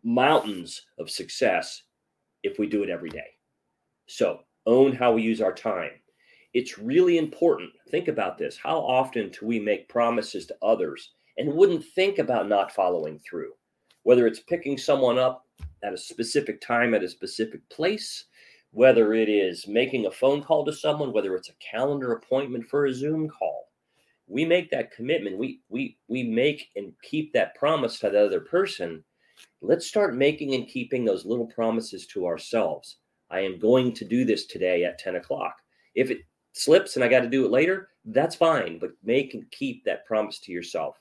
mountains 0.02 0.82
of 0.98 1.10
success 1.10 1.82
if 2.42 2.58
we 2.58 2.66
do 2.66 2.82
it 2.82 2.90
every 2.90 3.10
day. 3.10 3.35
So, 4.06 4.40
own 4.66 4.92
how 4.92 5.12
we 5.12 5.22
use 5.22 5.40
our 5.40 5.54
time. 5.54 5.90
It's 6.54 6.78
really 6.78 7.18
important. 7.18 7.70
Think 7.90 8.08
about 8.08 8.38
this. 8.38 8.56
How 8.56 8.78
often 8.78 9.30
do 9.30 9.46
we 9.46 9.60
make 9.60 9.88
promises 9.88 10.46
to 10.46 10.56
others 10.62 11.12
and 11.36 11.52
wouldn't 11.52 11.84
think 11.84 12.18
about 12.18 12.48
not 12.48 12.72
following 12.72 13.18
through, 13.18 13.52
whether 14.04 14.26
it's 14.26 14.40
picking 14.40 14.78
someone 14.78 15.18
up 15.18 15.44
at 15.82 15.92
a 15.92 15.98
specific 15.98 16.60
time 16.60 16.94
at 16.94 17.02
a 17.02 17.08
specific 17.08 17.68
place, 17.68 18.26
whether 18.70 19.12
it 19.12 19.28
is 19.28 19.68
making 19.68 20.06
a 20.06 20.10
phone 20.10 20.42
call 20.42 20.64
to 20.64 20.72
someone, 20.72 21.12
whether 21.12 21.34
it's 21.34 21.48
a 21.48 21.54
calendar 21.54 22.12
appointment 22.12 22.66
for 22.66 22.86
a 22.86 22.94
Zoom 22.94 23.28
call. 23.28 23.68
We 24.26 24.44
make 24.44 24.70
that 24.70 24.90
commitment. 24.90 25.38
We 25.38 25.60
we 25.68 25.98
we 26.08 26.24
make 26.24 26.70
and 26.74 26.92
keep 27.02 27.32
that 27.32 27.54
promise 27.54 27.98
to 28.00 28.10
the 28.10 28.24
other 28.24 28.40
person. 28.40 29.04
Let's 29.60 29.86
start 29.86 30.16
making 30.16 30.54
and 30.54 30.66
keeping 30.66 31.04
those 31.04 31.24
little 31.24 31.46
promises 31.46 32.06
to 32.08 32.26
ourselves. 32.26 32.96
I 33.30 33.40
am 33.40 33.58
going 33.58 33.92
to 33.94 34.04
do 34.04 34.24
this 34.24 34.46
today 34.46 34.84
at 34.84 34.98
10 34.98 35.16
o'clock. 35.16 35.56
If 35.94 36.10
it 36.10 36.20
slips 36.52 36.96
and 36.96 37.04
I 37.04 37.08
got 37.08 37.20
to 37.20 37.28
do 37.28 37.44
it 37.44 37.50
later, 37.50 37.88
that's 38.04 38.34
fine, 38.34 38.78
but 38.78 38.92
make 39.02 39.34
and 39.34 39.50
keep 39.50 39.84
that 39.84 40.06
promise 40.06 40.38
to 40.40 40.52
yourself. 40.52 41.00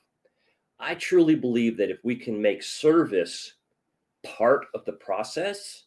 I 0.80 0.96
truly 0.96 1.36
believe 1.36 1.78
that 1.78 1.92
if 1.92 2.00
we 2.04 2.16
can 2.16 2.42
make 2.42 2.64
service 2.64 3.54
part 4.24 4.66
of 4.74 4.84
the 4.86 4.94
process, 4.94 5.84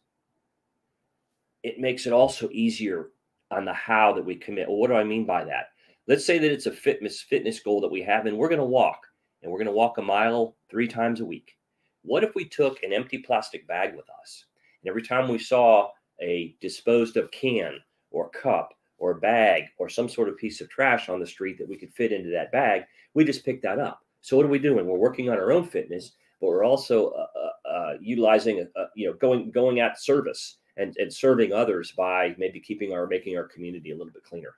it 1.62 1.80
makes 1.80 2.07
it 2.07 2.12
also 2.12 2.49
easier 2.52 3.11
on 3.50 3.64
the 3.64 3.73
how 3.73 4.12
that 4.12 4.25
we 4.25 4.37
commit. 4.37 4.68
Well, 4.68 4.78
what 4.78 4.88
do 4.88 4.97
I 4.97 5.04
mean 5.04 5.26
by 5.26 5.45
that? 5.45 5.66
Let's 6.07 6.25
say 6.25 6.38
that 6.38 6.52
it's 6.52 6.66
a 6.66 6.73
fitness 6.73 7.21
fitness 7.21 7.61
goal 7.61 7.80
that 7.83 7.90
we 7.90 8.02
have, 8.02 8.26
and 8.26 8.38
we're 8.38 8.49
going 8.49 8.59
to 8.61 8.64
walk, 8.64 9.07
and 9.42 9.50
we're 9.50 9.59
going 9.59 9.66
to 9.66 9.73
walk 9.73 9.99
a 9.99 10.02
mile 10.02 10.57
three 10.71 10.88
times 10.88 11.21
a 11.21 11.26
week. 11.26 11.57
What 12.02 12.25
if 12.25 12.35
we 12.35 12.45
took 12.47 12.83
an 12.83 12.92
empty 12.92 13.18
plastic 13.18 13.66
bag 13.66 13.95
with 13.95 14.07
us, 14.23 14.47
and 14.83 14.88
every 14.88 15.02
time 15.02 15.28
we 15.28 15.38
saw 15.38 15.90
a 16.20 16.56
disposed 16.60 17.16
of 17.16 17.30
can 17.30 17.78
or 18.10 18.30
cup 18.30 18.70
or 18.98 19.14
bag 19.14 19.64
or 19.78 19.88
some 19.88 20.08
sort 20.08 20.28
of 20.28 20.37
piece 20.37 20.60
of 20.60 20.68
trash 20.68 21.08
on 21.08 21.20
the 21.20 21.26
street 21.26 21.58
that 21.58 21.68
we 21.68 21.76
could 21.76 21.92
fit 21.92 22.12
into 22.12 22.30
that 22.30 22.52
bag, 22.52 22.82
we 23.14 23.25
just 23.25 23.44
pick 23.44 23.62
that 23.62 23.78
up. 23.78 24.00
So 24.20 24.37
what 24.37 24.46
are 24.46 24.50
we 24.50 24.58
doing? 24.58 24.87
We're 24.87 24.98
working 24.98 25.30
on 25.30 25.38
our 25.38 25.52
own 25.52 25.64
fitness, 25.64 26.12
but 26.40 26.48
we're 26.48 26.64
also 26.64 27.10
uh, 27.10 27.26
uh, 27.37 27.68
uh 27.68 27.94
utilizing, 28.00 28.66
uh, 28.76 28.84
you 28.94 29.06
know, 29.06 29.14
going 29.14 29.50
going 29.50 29.80
at 29.80 30.00
service 30.00 30.58
and, 30.76 30.96
and 30.98 31.12
serving 31.12 31.52
others 31.52 31.92
by 31.92 32.34
maybe 32.38 32.60
keeping 32.60 32.92
our 32.92 33.06
making 33.06 33.37
our 33.37 33.44
community 33.44 33.90
a 33.90 33.96
little 33.96 34.12
bit 34.12 34.25
cleaner. 34.25 34.54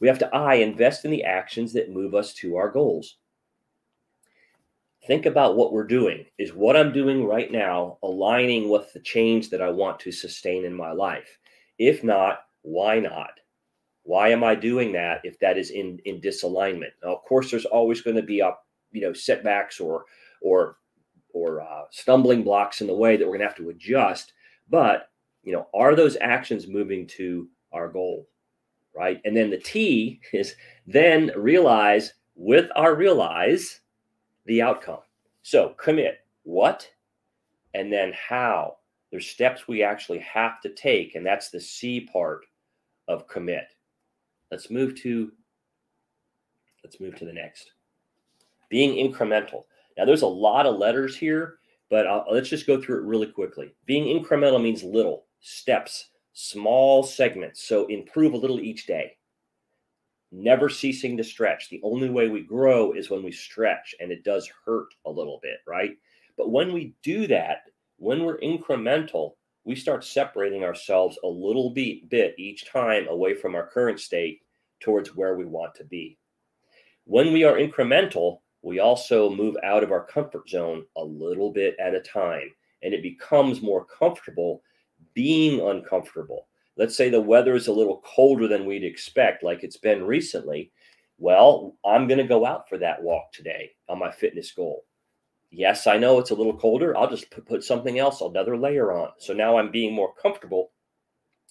We 0.00 0.08
have 0.08 0.18
to 0.20 0.34
I 0.34 0.54
invest 0.54 1.04
in 1.04 1.10
the 1.10 1.24
actions 1.24 1.72
that 1.72 1.90
move 1.90 2.14
us 2.14 2.34
to 2.34 2.56
our 2.56 2.70
goals. 2.70 3.16
Think 5.08 5.24
about 5.24 5.56
what 5.56 5.72
we're 5.72 5.86
doing. 5.86 6.26
Is 6.38 6.52
what 6.52 6.76
I'm 6.76 6.92
doing 6.92 7.24
right 7.24 7.50
now 7.50 7.96
aligning 8.02 8.68
with 8.68 8.92
the 8.92 9.00
change 9.00 9.48
that 9.48 9.62
I 9.62 9.70
want 9.70 9.98
to 10.00 10.12
sustain 10.12 10.66
in 10.66 10.74
my 10.74 10.92
life? 10.92 11.38
If 11.78 12.04
not, 12.04 12.40
why 12.60 13.00
not? 13.00 13.30
Why 14.02 14.28
am 14.28 14.44
I 14.44 14.54
doing 14.54 14.92
that 14.92 15.22
if 15.24 15.38
that 15.38 15.56
is 15.56 15.70
in 15.70 15.98
in 16.04 16.20
disalignment? 16.20 16.92
Now, 17.02 17.14
of 17.14 17.24
course, 17.24 17.50
there's 17.50 17.64
always 17.64 18.02
going 18.02 18.16
to 18.16 18.22
be 18.22 18.42
up, 18.42 18.66
you 18.92 19.00
know, 19.00 19.14
setbacks 19.14 19.80
or 19.80 20.04
or 20.42 20.76
or 21.32 21.62
uh, 21.62 21.84
stumbling 21.90 22.42
blocks 22.42 22.82
in 22.82 22.86
the 22.86 22.94
way 22.94 23.16
that 23.16 23.24
we're 23.24 23.38
going 23.38 23.40
to 23.40 23.46
have 23.46 23.56
to 23.56 23.70
adjust. 23.70 24.34
But 24.68 25.08
you 25.42 25.54
know, 25.54 25.68
are 25.72 25.94
those 25.94 26.18
actions 26.20 26.68
moving 26.68 27.06
to 27.16 27.48
our 27.72 27.88
goal? 27.88 28.28
Right. 28.94 29.22
And 29.24 29.34
then 29.34 29.48
the 29.48 29.56
T 29.56 30.20
is 30.34 30.54
then 30.86 31.30
realize 31.34 32.12
with 32.34 32.70
our 32.76 32.94
realize 32.94 33.80
the 34.48 34.62
outcome. 34.62 35.00
So 35.42 35.74
commit 35.78 36.24
what 36.42 36.90
and 37.74 37.92
then 37.92 38.12
how. 38.12 38.78
There's 39.10 39.26
steps 39.26 39.68
we 39.68 39.82
actually 39.82 40.18
have 40.18 40.60
to 40.62 40.70
take, 40.70 41.14
and 41.14 41.24
that's 41.24 41.50
the 41.50 41.60
C 41.60 42.00
part 42.00 42.44
of 43.06 43.28
commit. 43.28 43.68
Let's 44.50 44.70
move 44.70 45.00
to 45.02 45.30
let's 46.82 47.00
move 47.00 47.16
to 47.16 47.24
the 47.24 47.32
next. 47.32 47.72
Being 48.68 48.94
incremental. 48.94 49.64
Now 49.96 50.04
there's 50.04 50.22
a 50.22 50.26
lot 50.26 50.66
of 50.66 50.78
letters 50.78 51.16
here, 51.16 51.58
but 51.90 52.06
I'll, 52.06 52.24
let's 52.30 52.48
just 52.48 52.66
go 52.66 52.80
through 52.80 52.98
it 52.98 53.06
really 53.06 53.26
quickly. 53.26 53.74
Being 53.86 54.04
incremental 54.04 54.62
means 54.62 54.82
little 54.82 55.26
steps, 55.40 56.08
small 56.32 57.02
segments. 57.02 57.62
So 57.64 57.86
improve 57.86 58.32
a 58.32 58.38
little 58.38 58.60
each 58.60 58.86
day. 58.86 59.17
Never 60.30 60.68
ceasing 60.68 61.16
to 61.16 61.24
stretch. 61.24 61.70
The 61.70 61.80
only 61.82 62.10
way 62.10 62.28
we 62.28 62.42
grow 62.42 62.92
is 62.92 63.08
when 63.08 63.22
we 63.22 63.32
stretch, 63.32 63.94
and 64.00 64.12
it 64.12 64.24
does 64.24 64.50
hurt 64.64 64.88
a 65.06 65.10
little 65.10 65.40
bit, 65.42 65.58
right? 65.66 65.96
But 66.36 66.50
when 66.50 66.72
we 66.72 66.94
do 67.02 67.26
that, 67.28 67.62
when 67.96 68.24
we're 68.24 68.38
incremental, 68.40 69.32
we 69.64 69.74
start 69.74 70.04
separating 70.04 70.64
ourselves 70.64 71.18
a 71.24 71.28
little 71.28 71.70
bit, 71.70 72.08
bit 72.08 72.34
each 72.38 72.70
time 72.70 73.08
away 73.08 73.34
from 73.34 73.54
our 73.54 73.66
current 73.66 74.00
state 74.00 74.40
towards 74.80 75.16
where 75.16 75.36
we 75.36 75.44
want 75.44 75.74
to 75.76 75.84
be. 75.84 76.18
When 77.04 77.32
we 77.32 77.44
are 77.44 77.56
incremental, 77.56 78.40
we 78.62 78.80
also 78.80 79.30
move 79.30 79.56
out 79.62 79.82
of 79.82 79.92
our 79.92 80.04
comfort 80.04 80.48
zone 80.48 80.84
a 80.96 81.04
little 81.04 81.50
bit 81.50 81.74
at 81.80 81.94
a 81.94 82.00
time, 82.00 82.50
and 82.82 82.92
it 82.92 83.02
becomes 83.02 83.62
more 83.62 83.84
comfortable 83.84 84.62
being 85.14 85.60
uncomfortable. 85.60 86.47
Let's 86.78 86.96
say 86.96 87.10
the 87.10 87.20
weather 87.20 87.56
is 87.56 87.66
a 87.66 87.72
little 87.72 88.00
colder 88.04 88.46
than 88.46 88.64
we'd 88.64 88.84
expect, 88.84 89.42
like 89.42 89.64
it's 89.64 89.76
been 89.76 90.04
recently. 90.04 90.70
Well, 91.18 91.76
I'm 91.84 92.06
going 92.06 92.18
to 92.18 92.24
go 92.24 92.46
out 92.46 92.68
for 92.68 92.78
that 92.78 93.02
walk 93.02 93.32
today 93.32 93.72
on 93.88 93.98
my 93.98 94.12
fitness 94.12 94.52
goal. 94.52 94.84
Yes, 95.50 95.88
I 95.88 95.98
know 95.98 96.20
it's 96.20 96.30
a 96.30 96.36
little 96.36 96.56
colder. 96.56 96.96
I'll 96.96 97.10
just 97.10 97.30
put 97.30 97.64
something 97.64 97.98
else, 97.98 98.20
another 98.20 98.56
layer 98.56 98.92
on. 98.92 99.10
So 99.18 99.32
now 99.32 99.58
I'm 99.58 99.72
being 99.72 99.92
more 99.92 100.14
comfortable 100.22 100.70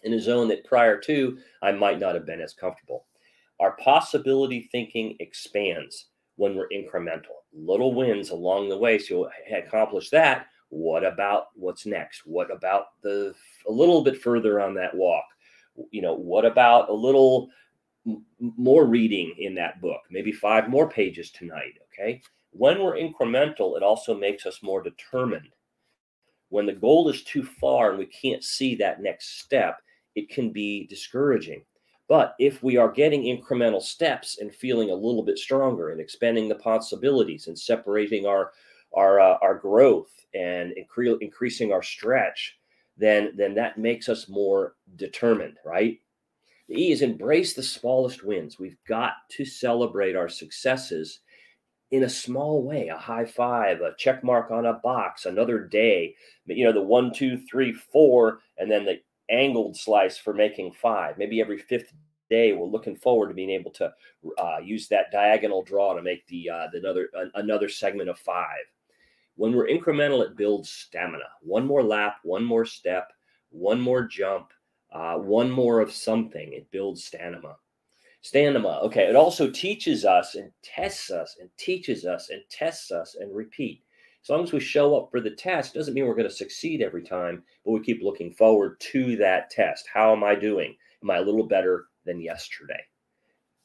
in 0.04 0.14
a 0.14 0.22
zone 0.22 0.48
that 0.48 0.64
prior 0.64 0.98
to 1.02 1.38
I 1.62 1.74
might 1.74 2.00
not 2.00 2.16
have 2.16 2.26
been 2.26 2.40
as 2.40 2.54
comfortable. 2.54 3.08
Our 3.60 3.76
possibility 3.78 4.70
thinking 4.72 5.18
expands 5.20 6.08
when 6.38 6.56
we're 6.56 6.70
incremental. 6.70 7.36
Little 7.52 7.94
wins 7.94 8.30
along 8.30 8.70
the 8.70 8.78
way. 8.78 8.98
So 8.98 9.30
accomplish 9.52 10.10
that 10.12 10.46
what 10.70 11.06
about 11.06 11.48
what's 11.56 11.86
next? 11.86 12.24
What 12.26 12.52
about 12.52 13.02
the 13.02 13.34
a 13.68 13.72
little 13.72 14.04
bit 14.04 14.22
further 14.22 14.60
on 14.60 14.74
that 14.76 14.96
walk? 14.96 15.26
You 15.92 16.02
know, 16.02 16.14
what 16.14 16.46
about 16.46 16.90
a 16.90 16.94
little 16.94 17.50
m- 18.06 18.26
more 18.40 18.86
reading 18.86 19.34
in 19.38 19.56
that 19.56 19.82
book? 19.82 20.02
Maybe 20.10 20.32
five 20.32 20.70
more 20.70 20.90
pages 20.90 21.32
tonight. 21.32 21.80
Okay. 21.94 22.22
When 22.52 22.82
we're 22.82 22.96
incremental, 22.96 23.78
it 23.78 23.84
also 23.84 24.16
makes 24.16 24.46
us 24.46 24.64
more 24.64 24.82
determined. 24.82 25.50
When 26.50 26.66
the 26.66 26.74
goal 26.74 27.10
is 27.10 27.24
too 27.24 27.44
far 27.44 27.90
and 27.90 28.00
we 28.00 28.06
can't 28.06 28.44
see 28.44 28.76
that 28.76 29.02
next 29.02 29.40
step, 29.40 29.82
it 30.16 30.30
can 30.30 30.52
be 30.52 30.88
discouraging. 30.88 31.64
But 32.08 32.36
if 32.40 32.64
we 32.64 32.78
are 32.78 32.90
getting 32.90 33.24
incremental 33.24 33.82
steps 33.82 34.38
and 34.40 34.54
feeling 34.54 34.90
a 34.90 34.96
little 34.96 35.24
bit 35.24 35.38
stronger 35.38 35.90
and 35.90 36.00
expanding 36.00 36.48
the 36.48 36.56
possibilities 36.56 37.48
and 37.48 37.60
separating 37.60 38.26
our 38.26 38.54
our 38.94 39.20
uh, 39.20 39.38
our 39.42 39.56
growth 39.56 40.12
and 40.34 40.74
incre- 40.74 41.18
increasing 41.22 41.72
our 41.72 41.84
stretch, 41.84 42.58
then 42.98 43.34
then 43.36 43.54
that 43.56 43.78
makes 43.78 44.10
us 44.10 44.30
more 44.30 44.76
determined, 44.96 45.58
right? 45.66 46.00
The 46.70 46.82
E 46.82 46.92
is 46.92 47.02
embrace 47.02 47.54
the 47.54 47.64
smallest 47.64 48.24
wins. 48.24 48.60
We've 48.60 48.78
got 48.88 49.14
to 49.32 49.46
celebrate 49.46 50.16
our 50.16 50.30
successes 50.30 51.22
in 51.92 52.04
a 52.04 52.10
small 52.10 52.64
way 52.64 52.90
a 52.90 52.98
high 52.98 53.26
five 53.26 53.82
a 53.82 53.96
check 53.98 54.24
mark 54.24 54.52
on 54.52 54.66
a 54.66 54.74
box 54.74 55.26
another 55.26 55.60
day 55.60 56.14
you 56.46 56.66
know 56.66 56.74
the 56.74 56.82
one 56.82 57.14
two 57.14 57.38
three 57.50 57.72
four 57.72 58.40
and 58.58 58.70
then 58.70 58.84
the 58.86 59.00
angled 59.30 59.76
slice 59.78 60.18
for 60.18 60.34
making 60.34 60.72
five 60.74 61.18
maybe 61.18 61.40
every 61.40 61.58
fifth 61.58 61.94
day 62.30 62.52
we're 62.52 62.66
looking 62.66 62.96
forward 62.96 63.30
to 63.30 63.34
being 63.34 63.50
able 63.50 63.72
to 63.72 63.92
uh, 64.38 64.58
use 64.62 64.88
that 64.90 65.12
diagonal 65.12 65.64
draw 65.64 65.94
to 65.94 66.02
make 66.02 66.28
the, 66.28 66.50
uh, 66.50 66.68
the 66.74 66.80
another 66.80 67.10
uh, 67.18 67.26
another 67.36 67.70
segment 67.70 68.10
of 68.10 68.20
five 68.20 68.66
when 69.38 69.54
we're 69.54 69.68
incremental, 69.68 70.24
it 70.24 70.36
builds 70.36 70.70
stamina. 70.70 71.24
One 71.42 71.66
more 71.66 71.84
lap, 71.84 72.18
one 72.24 72.44
more 72.44 72.66
step, 72.66 73.12
one 73.50 73.80
more 73.80 74.04
jump, 74.04 74.52
uh, 74.92 75.16
one 75.16 75.50
more 75.50 75.80
of 75.80 75.92
something. 75.92 76.54
It 76.54 76.70
builds 76.72 77.06
stamina. 77.06 77.56
Stamina. 78.22 78.80
Okay. 78.80 79.04
It 79.04 79.16
also 79.16 79.50
teaches 79.50 80.04
us 80.06 80.36
and 80.36 80.52
tests 80.64 81.12
us 81.12 81.38
and 81.40 81.50
teaches 81.58 82.04
us 82.04 82.30
and 82.30 82.42
tests 82.50 82.92
us 82.92 83.16
and 83.16 83.34
repeat. 83.34 83.84
As 84.24 84.30
long 84.30 84.44
as 84.44 84.52
we 84.52 84.60
show 84.60 84.98
up 84.98 85.10
for 85.12 85.22
the 85.22 85.32
test, 85.32 85.76
doesn't 85.76 85.94
mean 85.94 86.06
we're 86.06 86.16
going 86.16 86.28
to 86.28 86.34
succeed 86.34 86.82
every 86.82 87.04
time, 87.04 87.44
but 87.64 87.72
we 87.72 87.80
keep 87.80 88.02
looking 88.02 88.34
forward 88.34 88.80
to 88.92 89.16
that 89.18 89.50
test. 89.50 89.88
How 89.94 90.12
am 90.12 90.24
I 90.24 90.36
doing? 90.36 90.76
Am 91.04 91.12
I 91.12 91.18
a 91.18 91.22
little 91.22 91.48
better 91.48 91.86
than 92.06 92.20
yesterday? 92.20 92.82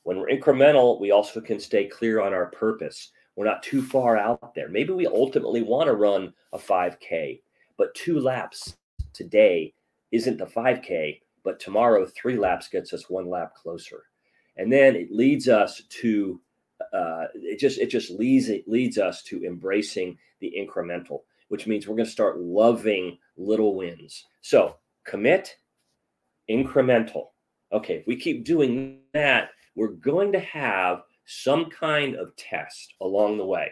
When 0.04 0.18
we're 0.18 0.28
incremental, 0.28 1.00
we 1.00 1.10
also 1.10 1.40
can 1.40 1.58
stay 1.58 1.86
clear 1.86 2.20
on 2.20 2.34
our 2.34 2.46
purpose. 2.46 3.10
We're 3.36 3.46
not 3.46 3.62
too 3.62 3.82
far 3.82 4.16
out 4.16 4.54
there. 4.54 4.68
Maybe 4.68 4.92
we 4.92 5.06
ultimately 5.06 5.62
want 5.62 5.86
to 5.88 5.94
run 5.94 6.34
a 6.52 6.58
5K, 6.58 7.40
but 7.78 7.94
two 7.94 8.20
laps 8.20 8.76
today 9.12 9.74
isn't 10.10 10.38
the 10.38 10.46
5K, 10.46 11.20
but 11.44 11.58
tomorrow 11.58 12.06
three 12.06 12.36
laps 12.36 12.68
gets 12.68 12.92
us 12.92 13.08
one 13.08 13.28
lap 13.28 13.54
closer. 13.54 14.04
And 14.56 14.70
then 14.70 14.96
it 14.96 15.10
leads 15.10 15.48
us 15.48 15.82
to 16.00 16.40
uh, 16.92 17.26
it 17.34 17.58
just 17.58 17.78
it 17.78 17.88
just 17.88 18.10
leads 18.10 18.48
it 18.48 18.68
leads 18.68 18.98
us 18.98 19.22
to 19.22 19.44
embracing 19.44 20.18
the 20.40 20.52
incremental, 20.58 21.20
which 21.48 21.66
means 21.66 21.86
we're 21.86 21.96
going 21.96 22.04
to 22.04 22.10
start 22.10 22.40
loving 22.40 23.18
little 23.36 23.74
wins. 23.74 24.26
So 24.42 24.76
commit, 25.04 25.56
incremental. 26.50 27.28
Okay, 27.72 27.96
if 27.96 28.06
we 28.06 28.16
keep 28.16 28.44
doing 28.44 28.98
that, 29.14 29.50
we're 29.74 29.88
going 29.88 30.32
to 30.32 30.40
have 30.40 31.02
some 31.26 31.70
kind 31.70 32.16
of 32.16 32.34
test 32.36 32.94
along 33.00 33.38
the 33.38 33.44
way. 33.44 33.70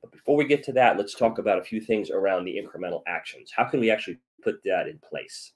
But 0.00 0.12
before 0.12 0.36
we 0.36 0.46
get 0.46 0.62
to 0.64 0.72
that, 0.72 0.96
let's 0.96 1.14
talk 1.14 1.38
about 1.38 1.58
a 1.58 1.64
few 1.64 1.80
things 1.80 2.10
around 2.10 2.44
the 2.44 2.56
incremental 2.56 3.02
actions. 3.06 3.52
How 3.54 3.64
can 3.64 3.80
we 3.80 3.90
actually 3.90 4.18
put 4.42 4.62
that 4.64 4.88
in 4.88 4.98
place? 4.98 5.52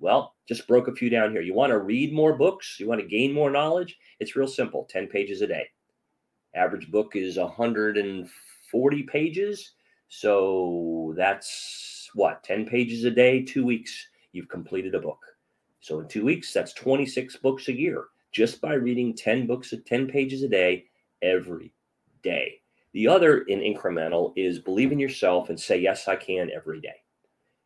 Well, 0.00 0.34
just 0.46 0.68
broke 0.68 0.88
a 0.88 0.94
few 0.94 1.10
down 1.10 1.32
here. 1.32 1.40
You 1.40 1.54
want 1.54 1.70
to 1.70 1.78
read 1.78 2.12
more 2.12 2.36
books? 2.36 2.78
You 2.78 2.86
want 2.86 3.00
to 3.00 3.06
gain 3.06 3.32
more 3.32 3.50
knowledge? 3.50 3.98
It's 4.20 4.36
real 4.36 4.46
simple 4.46 4.86
10 4.88 5.08
pages 5.08 5.42
a 5.42 5.46
day. 5.46 5.66
Average 6.54 6.90
book 6.90 7.16
is 7.16 7.36
140 7.36 9.02
pages. 9.04 9.72
So 10.08 11.14
that's 11.16 12.10
what, 12.14 12.42
10 12.44 12.66
pages 12.66 13.04
a 13.04 13.10
day, 13.10 13.42
two 13.42 13.66
weeks, 13.66 14.08
you've 14.32 14.48
completed 14.48 14.94
a 14.94 15.00
book. 15.00 15.18
So 15.80 16.00
in 16.00 16.08
two 16.08 16.24
weeks, 16.24 16.52
that's 16.52 16.72
26 16.72 17.36
books 17.36 17.68
a 17.68 17.76
year 17.76 18.04
just 18.32 18.60
by 18.60 18.74
reading 18.74 19.14
10 19.14 19.46
books 19.46 19.72
at 19.72 19.86
10 19.86 20.08
pages 20.08 20.42
a 20.42 20.48
day 20.48 20.84
every 21.22 21.72
day. 22.22 22.60
The 22.92 23.08
other 23.08 23.42
in 23.42 23.60
incremental 23.60 24.32
is 24.36 24.58
believe 24.58 24.92
in 24.92 24.98
yourself 24.98 25.50
and 25.50 25.60
say, 25.60 25.78
Yes, 25.78 26.08
I 26.08 26.16
can 26.16 26.50
every 26.54 26.80
day. 26.80 26.96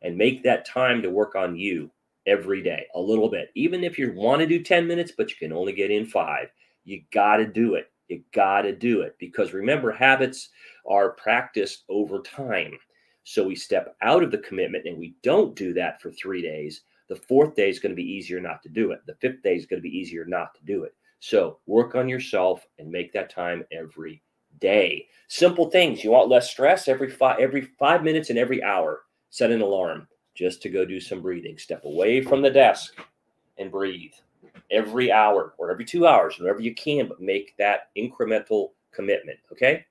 And 0.01 0.17
make 0.17 0.43
that 0.43 0.65
time 0.65 1.01
to 1.01 1.09
work 1.09 1.35
on 1.35 1.55
you 1.55 1.89
every 2.25 2.61
day 2.61 2.85
a 2.95 2.99
little 2.99 3.29
bit. 3.29 3.49
Even 3.55 3.83
if 3.83 3.97
you 3.97 4.13
want 4.13 4.41
to 4.41 4.47
do 4.47 4.61
10 4.61 4.87
minutes, 4.87 5.13
but 5.15 5.29
you 5.29 5.35
can 5.37 5.53
only 5.53 5.73
get 5.73 5.91
in 5.91 6.05
five, 6.05 6.49
you 6.83 7.03
got 7.11 7.37
to 7.37 7.45
do 7.45 7.75
it. 7.75 7.89
You 8.09 8.21
got 8.33 8.63
to 8.63 8.75
do 8.75 9.01
it 9.01 9.15
because 9.17 9.53
remember, 9.53 9.91
habits 9.91 10.49
are 10.87 11.11
practiced 11.11 11.83
over 11.89 12.21
time. 12.21 12.73
So 13.23 13.47
we 13.47 13.55
step 13.55 13.95
out 14.01 14.23
of 14.23 14.31
the 14.31 14.39
commitment 14.39 14.85
and 14.85 14.97
we 14.97 15.15
don't 15.23 15.55
do 15.55 15.73
that 15.73 16.01
for 16.01 16.11
three 16.11 16.41
days. 16.41 16.81
The 17.09 17.15
fourth 17.15 17.55
day 17.55 17.69
is 17.69 17.79
going 17.79 17.91
to 17.91 18.01
be 18.01 18.09
easier 18.09 18.39
not 18.39 18.63
to 18.63 18.69
do 18.69 18.91
it. 18.91 19.01
The 19.05 19.15
fifth 19.15 19.43
day 19.43 19.55
is 19.55 19.65
going 19.65 19.81
to 19.81 19.89
be 19.89 19.95
easier 19.95 20.25
not 20.25 20.55
to 20.55 20.63
do 20.65 20.83
it. 20.83 20.95
So 21.19 21.59
work 21.67 21.95
on 21.95 22.09
yourself 22.09 22.65
and 22.79 22.91
make 22.91 23.13
that 23.13 23.29
time 23.29 23.65
every 23.71 24.21
day. 24.59 25.07
Simple 25.27 25.69
things. 25.69 26.03
You 26.03 26.11
want 26.11 26.29
less 26.29 26.49
stress 26.49 26.87
every 26.87 27.09
five 27.09 27.39
every 27.39 27.61
five 27.79 28.03
minutes 28.03 28.29
and 28.29 28.39
every 28.39 28.63
hour. 28.63 29.03
Set 29.29 29.51
an 29.51 29.61
alarm 29.61 30.07
just 30.35 30.61
to 30.61 30.69
go 30.69 30.85
do 30.85 30.99
some 30.99 31.21
breathing. 31.21 31.57
Step 31.57 31.85
away 31.85 32.21
from 32.21 32.41
the 32.41 32.49
desk 32.49 32.95
and 33.57 33.71
breathe 33.71 34.13
every 34.71 35.11
hour 35.11 35.53
or 35.57 35.71
every 35.71 35.85
two 35.85 36.07
hours, 36.07 36.37
whenever 36.37 36.61
you 36.61 36.73
can, 36.73 37.07
but 37.07 37.21
make 37.21 37.55
that 37.57 37.89
incremental 37.97 38.69
commitment. 38.91 39.39
Okay. 39.51 39.85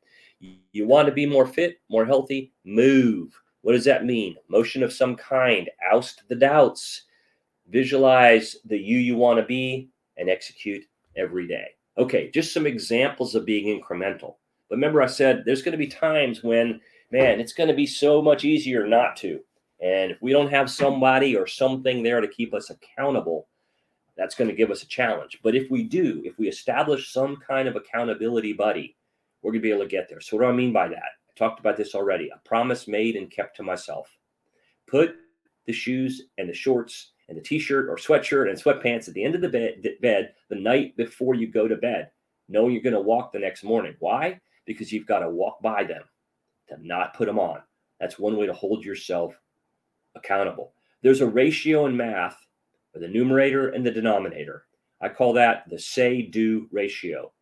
You 0.72 0.86
want 0.86 1.06
to 1.06 1.12
be 1.12 1.26
more 1.26 1.46
fit, 1.46 1.80
more 1.88 2.04
healthy, 2.04 2.52
move. 2.64 3.40
What 3.62 3.72
does 3.72 3.84
that 3.84 4.04
mean? 4.04 4.36
Motion 4.48 4.82
of 4.82 4.92
some 4.92 5.16
kind, 5.16 5.70
oust 5.92 6.22
the 6.28 6.34
doubts, 6.34 7.02
visualize 7.68 8.56
the 8.64 8.76
you 8.76 8.98
you 8.98 9.16
want 9.16 9.38
to 9.38 9.46
be, 9.46 9.88
and 10.16 10.28
execute 10.28 10.84
every 11.16 11.46
day. 11.46 11.68
Okay, 11.98 12.30
just 12.30 12.52
some 12.52 12.66
examples 12.66 13.34
of 13.34 13.44
being 13.44 13.80
incremental. 13.80 14.36
But 14.68 14.76
remember, 14.76 15.02
I 15.02 15.06
said 15.06 15.44
there's 15.44 15.62
going 15.62 15.72
to 15.72 15.78
be 15.78 15.86
times 15.86 16.42
when, 16.42 16.80
man, 17.10 17.40
it's 17.40 17.52
going 17.52 17.68
to 17.68 17.74
be 17.74 17.86
so 17.86 18.22
much 18.22 18.44
easier 18.44 18.86
not 18.86 19.16
to. 19.18 19.40
And 19.82 20.12
if 20.12 20.22
we 20.22 20.32
don't 20.32 20.50
have 20.50 20.70
somebody 20.70 21.36
or 21.36 21.46
something 21.46 22.02
there 22.02 22.20
to 22.20 22.28
keep 22.28 22.54
us 22.54 22.70
accountable, 22.70 23.48
that's 24.16 24.34
going 24.34 24.48
to 24.48 24.56
give 24.56 24.70
us 24.70 24.82
a 24.82 24.86
challenge. 24.86 25.40
But 25.42 25.54
if 25.54 25.70
we 25.70 25.82
do, 25.82 26.22
if 26.24 26.38
we 26.38 26.48
establish 26.48 27.12
some 27.12 27.36
kind 27.36 27.68
of 27.68 27.76
accountability 27.76 28.52
buddy, 28.52 28.96
we're 29.42 29.50
going 29.50 29.60
to 29.60 29.68
be 29.68 29.72
able 29.72 29.82
to 29.82 29.88
get 29.88 30.08
there. 30.08 30.20
So, 30.20 30.36
what 30.36 30.44
do 30.44 30.48
I 30.48 30.52
mean 30.52 30.72
by 30.72 30.88
that? 30.88 31.12
I 31.34 31.38
talked 31.38 31.60
about 31.60 31.76
this 31.76 31.94
already. 31.94 32.30
A 32.30 32.38
promise 32.46 32.86
made 32.86 33.16
and 33.16 33.30
kept 33.30 33.56
to 33.56 33.62
myself. 33.62 34.08
Put 34.86 35.16
the 35.66 35.72
shoes 35.72 36.22
and 36.38 36.48
the 36.48 36.54
shorts 36.54 37.12
and 37.28 37.36
the 37.36 37.42
t-shirt 37.42 37.88
or 37.88 37.96
sweatshirt 37.96 38.50
and 38.50 38.60
sweatpants 38.60 39.08
at 39.08 39.14
the 39.14 39.24
end 39.24 39.34
of 39.34 39.40
the 39.40 39.48
bed, 39.48 39.82
bed 40.02 40.34
the 40.50 40.56
night 40.56 40.96
before 40.96 41.34
you 41.34 41.46
go 41.46 41.68
to 41.68 41.76
bed, 41.76 42.10
knowing 42.48 42.72
you're 42.72 42.82
going 42.82 42.92
to 42.94 43.00
walk 43.00 43.32
the 43.32 43.38
next 43.38 43.64
morning. 43.64 43.94
Why? 44.00 44.40
Because 44.66 44.92
you've 44.92 45.06
got 45.06 45.20
to 45.20 45.30
walk 45.30 45.62
by 45.62 45.84
them 45.84 46.02
to 46.68 46.76
not 46.86 47.14
put 47.14 47.26
them 47.26 47.38
on. 47.38 47.60
That's 48.00 48.18
one 48.18 48.36
way 48.36 48.46
to 48.46 48.52
hold 48.52 48.84
yourself 48.84 49.34
accountable. 50.14 50.74
There's 51.02 51.20
a 51.20 51.26
ratio 51.26 51.86
in 51.86 51.96
math 51.96 52.36
for 52.92 52.98
the 52.98 53.08
numerator 53.08 53.70
and 53.70 53.86
the 53.86 53.90
denominator. 53.90 54.64
I 55.00 55.08
call 55.08 55.32
that 55.34 55.64
the 55.68 55.78
say 55.78 56.22
do 56.22 56.68
ratio. 56.70 57.32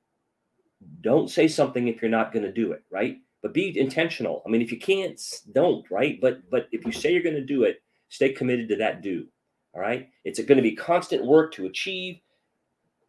Don't 1.01 1.31
say 1.31 1.49
something 1.49 1.89
if 1.89 2.01
you're 2.01 2.11
not 2.11 2.33
going 2.33 2.45
to 2.45 2.53
do 2.53 2.73
it, 2.73 2.85
right? 2.91 3.19
But 3.43 3.55
be 3.55 3.79
intentional. 3.79 4.43
I 4.47 4.51
mean, 4.51 4.61
if 4.63 4.71
you 4.71 4.79
can't, 4.79 5.21
don't, 5.53 5.89
right? 5.91 6.21
But 6.21 6.51
but 6.51 6.69
if 6.73 6.85
you 6.85 6.93
say 6.93 7.13
you're 7.13 7.23
going 7.23 7.37
to 7.37 7.45
do 7.45 7.65
it, 7.65 7.83
stay 8.09 8.33
committed 8.33 8.69
to 8.69 8.77
that 8.77 9.03
do. 9.03 9.27
All 9.75 9.81
right. 9.81 10.09
It's 10.25 10.41
going 10.41 10.57
to 10.57 10.63
be 10.63 10.75
constant 10.75 11.25
work 11.25 11.53
to 11.55 11.67
achieve. 11.67 12.21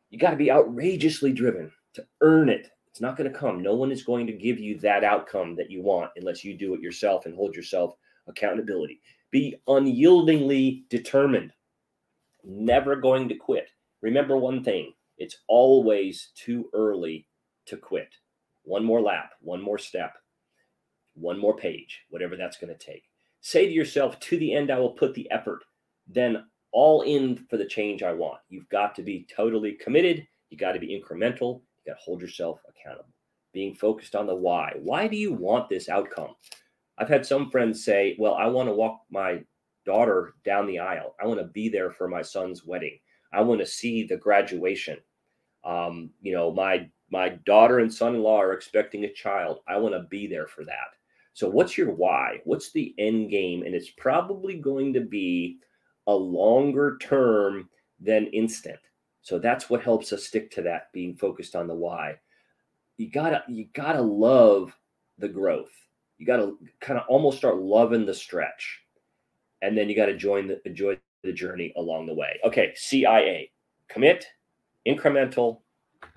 You 0.09 0.19
got 0.19 0.31
to 0.31 0.37
be 0.37 0.51
outrageously 0.51 1.33
driven 1.33 1.71
to 1.93 2.05
earn 2.21 2.49
it. 2.49 2.69
It's 2.87 3.01
not 3.01 3.17
going 3.17 3.31
to 3.31 3.37
come. 3.37 3.61
No 3.61 3.73
one 3.75 3.91
is 3.91 4.03
going 4.03 4.27
to 4.27 4.33
give 4.33 4.59
you 4.59 4.77
that 4.79 5.03
outcome 5.03 5.55
that 5.55 5.71
you 5.71 5.81
want 5.81 6.11
unless 6.17 6.43
you 6.43 6.57
do 6.57 6.73
it 6.73 6.81
yourself 6.81 7.25
and 7.25 7.35
hold 7.35 7.55
yourself 7.55 7.95
accountability. 8.27 9.01
Be 9.31 9.55
unyieldingly 9.67 10.83
determined, 10.89 11.53
never 12.43 12.97
going 12.97 13.29
to 13.29 13.35
quit. 13.35 13.69
Remember 14.01 14.37
one 14.37 14.63
thing 14.63 14.93
it's 15.17 15.37
always 15.47 16.31
too 16.35 16.69
early 16.73 17.27
to 17.67 17.77
quit. 17.77 18.09
One 18.63 18.83
more 18.83 19.01
lap, 19.01 19.31
one 19.39 19.61
more 19.61 19.77
step, 19.77 20.13
one 21.15 21.39
more 21.39 21.55
page, 21.55 22.01
whatever 22.09 22.35
that's 22.35 22.57
going 22.57 22.73
to 22.75 22.85
take. 22.85 23.03
Say 23.41 23.65
to 23.65 23.71
yourself, 23.71 24.19
to 24.21 24.37
the 24.37 24.53
end, 24.53 24.71
I 24.71 24.79
will 24.79 24.91
put 24.91 25.13
the 25.13 25.29
effort, 25.31 25.63
then 26.07 26.45
all 26.71 27.01
in 27.01 27.37
for 27.49 27.57
the 27.57 27.65
change 27.65 28.03
I 28.03 28.13
want. 28.13 28.39
You've 28.49 28.69
got 28.69 28.95
to 28.95 29.03
be 29.03 29.27
totally 29.35 29.73
committed. 29.73 30.25
You 30.49 30.57
got 30.57 30.73
to 30.73 30.79
be 30.79 30.89
incremental. 30.89 31.61
You 31.85 31.91
got 31.91 31.97
to 31.97 32.03
hold 32.03 32.21
yourself 32.21 32.61
accountable. 32.69 33.13
Being 33.53 33.75
focused 33.75 34.15
on 34.15 34.27
the 34.27 34.35
why. 34.35 34.73
Why 34.79 35.07
do 35.07 35.17
you 35.17 35.33
want 35.33 35.69
this 35.69 35.89
outcome? 35.89 36.35
I've 36.97 37.09
had 37.09 37.25
some 37.25 37.49
friends 37.49 37.83
say, 37.83 38.15
Well, 38.19 38.35
I 38.35 38.47
want 38.47 38.69
to 38.69 38.73
walk 38.73 39.01
my 39.09 39.41
daughter 39.85 40.35
down 40.45 40.67
the 40.67 40.79
aisle. 40.79 41.15
I 41.21 41.25
want 41.25 41.39
to 41.39 41.47
be 41.47 41.67
there 41.67 41.91
for 41.91 42.07
my 42.07 42.21
son's 42.21 42.65
wedding. 42.65 42.97
I 43.33 43.41
want 43.41 43.59
to 43.61 43.65
see 43.65 44.03
the 44.03 44.17
graduation. 44.17 44.97
Um, 45.63 46.11
you 46.21 46.33
know, 46.33 46.51
my 46.51 46.89
my 47.11 47.29
daughter 47.45 47.79
and 47.79 47.93
son-in-law 47.93 48.41
are 48.41 48.53
expecting 48.53 49.03
a 49.03 49.13
child. 49.13 49.59
I 49.67 49.77
want 49.77 49.93
to 49.93 50.07
be 50.09 50.27
there 50.27 50.47
for 50.47 50.63
that. 50.65 50.95
So 51.33 51.49
what's 51.49 51.77
your 51.77 51.91
why? 51.91 52.41
What's 52.43 52.71
the 52.71 52.93
end 52.97 53.29
game? 53.29 53.63
And 53.63 53.73
it's 53.73 53.91
probably 53.91 54.55
going 54.55 54.93
to 54.93 55.01
be 55.01 55.59
a 56.07 56.13
longer 56.13 56.97
term 57.01 57.69
than 57.99 58.27
instant. 58.27 58.79
So 59.21 59.39
that's 59.39 59.69
what 59.69 59.83
helps 59.83 60.11
us 60.13 60.25
stick 60.25 60.51
to 60.51 60.61
that, 60.63 60.91
being 60.93 61.15
focused 61.15 61.55
on 61.55 61.67
the 61.67 61.75
why. 61.75 62.15
You 62.97 63.09
gotta 63.09 63.43
you 63.47 63.67
gotta 63.73 64.01
love 64.01 64.75
the 65.17 65.29
growth. 65.29 65.71
You 66.17 66.25
gotta 66.25 66.53
kind 66.81 66.99
of 66.99 67.05
almost 67.07 67.37
start 67.37 67.57
loving 67.57 68.05
the 68.05 68.13
stretch, 68.13 68.81
and 69.61 69.77
then 69.77 69.89
you 69.89 69.95
gotta 69.95 70.17
join 70.17 70.47
the 70.47 70.61
enjoy 70.65 70.99
the 71.23 71.31
journey 71.31 71.71
along 71.77 72.07
the 72.07 72.13
way. 72.13 72.39
Okay, 72.43 72.73
CIA, 72.75 73.51
commit, 73.89 74.25
incremental, 74.87 75.61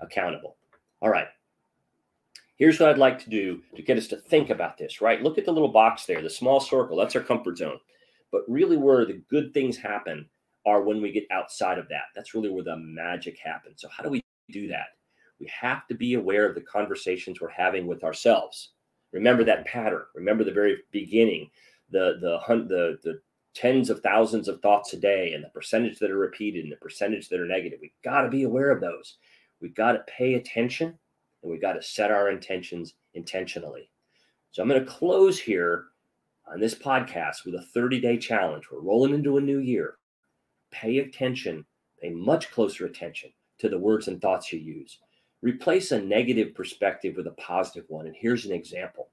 accountable. 0.01 0.57
All 1.01 1.09
right. 1.09 1.27
Here's 2.57 2.79
what 2.79 2.89
I'd 2.89 2.97
like 2.97 3.21
to 3.23 3.29
do 3.29 3.61
to 3.75 3.81
get 3.81 3.97
us 3.97 4.07
to 4.07 4.17
think 4.17 4.49
about 4.49 4.77
this, 4.77 5.01
right? 5.01 5.21
Look 5.21 5.37
at 5.37 5.45
the 5.45 5.51
little 5.51 5.71
box 5.71 6.05
there, 6.05 6.21
the 6.21 6.29
small 6.29 6.59
circle. 6.59 6.97
That's 6.97 7.15
our 7.15 7.21
comfort 7.21 7.57
zone. 7.57 7.79
But 8.31 8.43
really, 8.47 8.77
where 8.77 9.05
the 9.05 9.21
good 9.29 9.53
things 9.53 9.77
happen 9.77 10.29
are 10.65 10.81
when 10.81 11.01
we 11.01 11.11
get 11.11 11.27
outside 11.31 11.77
of 11.77 11.87
that. 11.89 12.05
That's 12.15 12.33
really 12.33 12.49
where 12.49 12.63
the 12.63 12.77
magic 12.77 13.37
happens. 13.37 13.81
So, 13.81 13.89
how 13.89 14.03
do 14.03 14.09
we 14.09 14.23
do 14.51 14.67
that? 14.69 14.87
We 15.39 15.51
have 15.59 15.85
to 15.87 15.95
be 15.95 16.13
aware 16.13 16.47
of 16.47 16.55
the 16.55 16.61
conversations 16.61 17.41
we're 17.41 17.49
having 17.49 17.87
with 17.87 18.03
ourselves. 18.03 18.71
Remember 19.11 19.43
that 19.43 19.65
pattern. 19.65 20.03
Remember 20.15 20.43
the 20.43 20.51
very 20.51 20.77
beginning, 20.91 21.49
the 21.91 22.17
the 22.21 22.39
the 22.65 22.99
the 23.03 23.21
tens 23.53 23.89
of 23.89 24.01
thousands 24.01 24.47
of 24.47 24.61
thoughts 24.61 24.93
a 24.93 24.97
day, 24.97 25.33
and 25.33 25.43
the 25.43 25.49
percentage 25.49 25.99
that 25.99 26.11
are 26.11 26.17
repeated, 26.17 26.63
and 26.63 26.71
the 26.71 26.77
percentage 26.77 27.29
that 27.29 27.39
are 27.39 27.47
negative. 27.47 27.79
We 27.81 27.93
got 28.03 28.21
to 28.21 28.29
be 28.29 28.43
aware 28.43 28.71
of 28.71 28.81
those. 28.81 29.17
We 29.61 29.69
got 29.69 29.93
to 29.93 30.03
pay 30.07 30.33
attention, 30.33 30.97
and 31.45 31.51
we 31.51 31.59
got 31.59 31.73
to 31.73 31.83
set 31.83 32.09
our 32.09 32.31
intentions 32.31 32.95
intentionally. 33.13 33.87
So 34.51 34.63
I'm 34.63 34.67
going 34.67 34.83
to 34.83 34.91
close 34.91 35.39
here 35.39 35.85
on 36.51 36.59
this 36.59 36.73
podcast 36.73 37.45
with 37.45 37.53
a 37.53 37.61
30 37.61 38.01
day 38.01 38.17
challenge. 38.17 38.65
We're 38.71 38.81
rolling 38.81 39.13
into 39.13 39.37
a 39.37 39.41
new 39.41 39.59
year. 39.59 39.97
Pay 40.71 40.97
attention, 40.97 41.63
pay 42.01 42.09
much 42.09 42.51
closer 42.51 42.87
attention 42.87 43.31
to 43.59 43.69
the 43.69 43.77
words 43.77 44.07
and 44.07 44.19
thoughts 44.19 44.51
you 44.51 44.59
use. 44.59 44.97
Replace 45.43 45.91
a 45.91 46.01
negative 46.01 46.55
perspective 46.55 47.15
with 47.15 47.27
a 47.27 47.31
positive 47.31 47.85
one. 47.89 48.07
And 48.07 48.15
here's 48.15 48.45
an 48.45 48.51
example. 48.51 49.09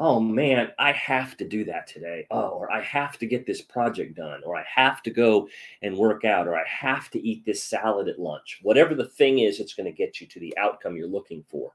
Oh 0.00 0.20
man, 0.20 0.70
I 0.78 0.92
have 0.92 1.36
to 1.38 1.44
do 1.44 1.64
that 1.64 1.88
today. 1.88 2.26
Oh, 2.30 2.50
or 2.50 2.70
I 2.70 2.80
have 2.82 3.18
to 3.18 3.26
get 3.26 3.46
this 3.46 3.60
project 3.60 4.14
done, 4.14 4.42
or 4.44 4.56
I 4.56 4.64
have 4.72 5.02
to 5.02 5.10
go 5.10 5.48
and 5.82 5.96
work 5.96 6.24
out, 6.24 6.46
or 6.46 6.54
I 6.56 6.64
have 6.68 7.10
to 7.10 7.20
eat 7.20 7.44
this 7.44 7.64
salad 7.64 8.08
at 8.08 8.20
lunch. 8.20 8.60
Whatever 8.62 8.94
the 8.94 9.08
thing 9.08 9.40
is, 9.40 9.58
it's 9.58 9.74
going 9.74 9.86
to 9.86 9.92
get 9.92 10.20
you 10.20 10.28
to 10.28 10.38
the 10.38 10.56
outcome 10.56 10.96
you're 10.96 11.08
looking 11.08 11.42
for. 11.48 11.72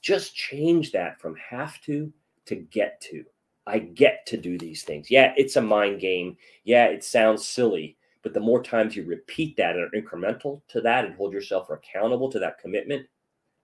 Just 0.00 0.36
change 0.36 0.92
that 0.92 1.20
from 1.20 1.34
have 1.36 1.80
to 1.82 2.12
to 2.44 2.54
get 2.54 3.00
to. 3.00 3.24
I 3.66 3.80
get 3.80 4.24
to 4.26 4.36
do 4.36 4.56
these 4.56 4.84
things. 4.84 5.10
Yeah, 5.10 5.34
it's 5.36 5.56
a 5.56 5.60
mind 5.60 6.00
game. 6.00 6.36
Yeah, 6.62 6.84
it 6.84 7.02
sounds 7.02 7.48
silly, 7.48 7.96
but 8.22 8.32
the 8.32 8.38
more 8.38 8.62
times 8.62 8.94
you 8.94 9.04
repeat 9.04 9.56
that 9.56 9.74
and 9.74 9.84
are 9.84 10.00
incremental 10.00 10.60
to 10.68 10.80
that 10.82 11.04
and 11.04 11.16
hold 11.16 11.32
yourself 11.32 11.68
accountable 11.70 12.30
to 12.30 12.38
that 12.38 12.58
commitment, 12.58 13.06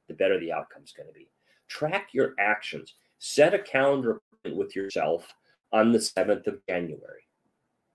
the 0.08 0.14
better 0.14 0.40
the 0.40 0.50
outcome 0.50 0.82
is 0.82 0.92
going 0.92 1.08
to 1.08 1.14
be. 1.14 1.28
Track 1.68 2.08
your 2.12 2.34
actions. 2.40 2.94
Set 3.24 3.54
a 3.54 3.58
calendar 3.60 4.16
appointment 4.16 4.56
with 4.56 4.74
yourself 4.74 5.32
on 5.70 5.92
the 5.92 5.98
7th 5.98 6.44
of 6.48 6.58
January. 6.68 7.22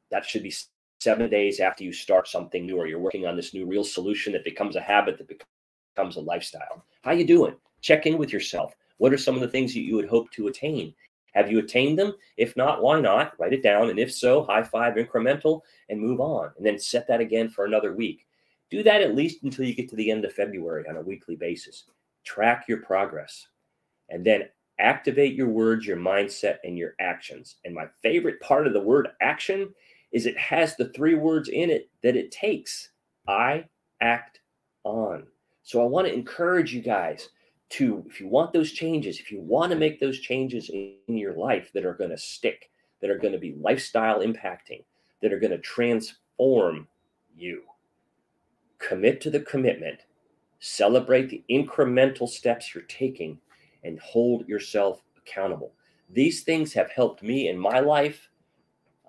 That 0.10 0.24
should 0.24 0.42
be 0.42 0.56
seven 1.02 1.30
days 1.30 1.60
after 1.60 1.84
you 1.84 1.92
start 1.92 2.30
something 2.30 2.66
new 2.66 2.78
or 2.78 2.88
you're 2.88 2.98
working 2.98 3.28
on 3.28 3.36
this 3.36 3.54
new 3.54 3.66
real 3.66 3.84
solution 3.84 4.32
that 4.32 4.46
becomes 4.46 4.78
a 4.78 4.82
habit 4.82 5.18
that 5.18 5.28
becomes 5.28 6.16
a 6.16 6.22
lifestyle. 6.22 6.86
How 7.02 7.12
you 7.12 7.28
doing? 7.28 7.58
Check 7.82 8.06
in 8.06 8.18
with 8.18 8.32
yourself. 8.32 8.74
What 9.00 9.12
are 9.12 9.18
some 9.18 9.36
of 9.36 9.42
the 9.42 9.50
things 9.50 9.74
that 9.74 9.82
you 9.82 9.98
would 9.98 10.08
hope 10.08 10.32
to 10.32 10.48
attain? 10.48 10.96
Have 11.34 11.52
you 11.52 11.60
attained 11.60 12.00
them? 12.00 12.14
If 12.38 12.56
not, 12.56 12.82
why 12.82 13.02
not? 13.02 13.38
Write 13.38 13.52
it 13.52 13.62
down. 13.62 13.90
And 13.90 14.00
if 14.00 14.14
so, 14.14 14.44
high 14.44 14.64
five 14.64 14.94
incremental 14.94 15.60
and 15.90 16.00
move 16.00 16.22
on. 16.22 16.52
And 16.56 16.66
then 16.66 16.80
set 16.80 17.06
that 17.10 17.20
again 17.20 17.50
for 17.50 17.66
another 17.66 17.94
week. 17.94 18.26
Do 18.72 18.82
that 18.84 19.02
at 19.02 19.14
least 19.14 19.44
until 19.44 19.66
you 19.66 19.76
get 19.76 19.90
to 19.90 19.98
the 19.98 20.10
end 20.10 20.24
of 20.24 20.32
February 20.32 20.86
on 20.88 20.96
a 20.96 21.02
weekly 21.02 21.36
basis. 21.36 21.84
Track 22.24 22.64
your 22.70 22.78
progress. 22.78 23.46
And 24.10 24.26
then 24.26 24.48
activate 24.80 25.34
your 25.34 25.50
words, 25.50 25.86
your 25.86 25.98
mindset, 25.98 26.58
and 26.64 26.78
your 26.78 26.94
actions. 27.00 27.58
And 27.66 27.74
my 27.74 27.88
favorite 28.02 28.40
part 28.42 28.68
of 28.68 28.74
the 28.74 28.82
word 28.82 29.10
action 29.22 29.74
is 30.12 30.26
it 30.26 30.38
has 30.38 30.76
the 30.76 30.90
three 30.90 31.16
words 31.16 31.50
in 31.50 31.70
it 31.70 31.90
that 32.04 32.16
it 32.16 32.32
takes 32.32 32.90
I 33.28 33.66
act 34.02 34.40
on. 34.84 35.28
So 35.64 35.82
I 35.82 35.86
want 35.86 36.08
to 36.08 36.14
encourage 36.14 36.74
you 36.74 36.82
guys 36.82 37.30
to, 37.72 38.06
if 38.08 38.22
you 38.22 38.28
want 38.28 38.54
those 38.54 38.72
changes, 38.72 39.20
if 39.20 39.32
you 39.32 39.42
want 39.42 39.72
to 39.72 39.78
make 39.78 40.00
those 40.00 40.20
changes 40.20 40.70
in 40.70 40.96
your 41.08 41.34
life 41.34 41.72
that 41.74 41.86
are 41.86 41.94
going 41.94 42.12
to 42.12 42.18
stick, 42.18 42.70
that 43.02 43.10
are 43.10 43.18
going 43.18 43.34
to 43.34 43.40
be 43.40 43.56
lifestyle 43.60 44.22
impacting, 44.22 44.84
that 45.22 45.34
are 45.34 45.40
going 45.40 45.52
to 45.52 45.58
transform 45.58 46.88
you, 47.36 47.64
commit 48.80 49.20
to 49.22 49.30
the 49.30 49.42
commitment, 49.42 50.00
celebrate 50.60 51.30
the 51.30 51.44
incremental 51.50 52.30
steps 52.30 52.74
you're 52.74 52.84
taking, 52.86 53.38
and 53.84 54.00
hold 54.00 54.48
yourself 54.48 55.02
accountable. 55.18 55.74
These 56.10 56.44
things 56.44 56.74
have 56.74 56.92
helped 56.92 57.24
me 57.24 57.50
in 57.50 57.58
my 57.58 57.80
life. 57.80 58.30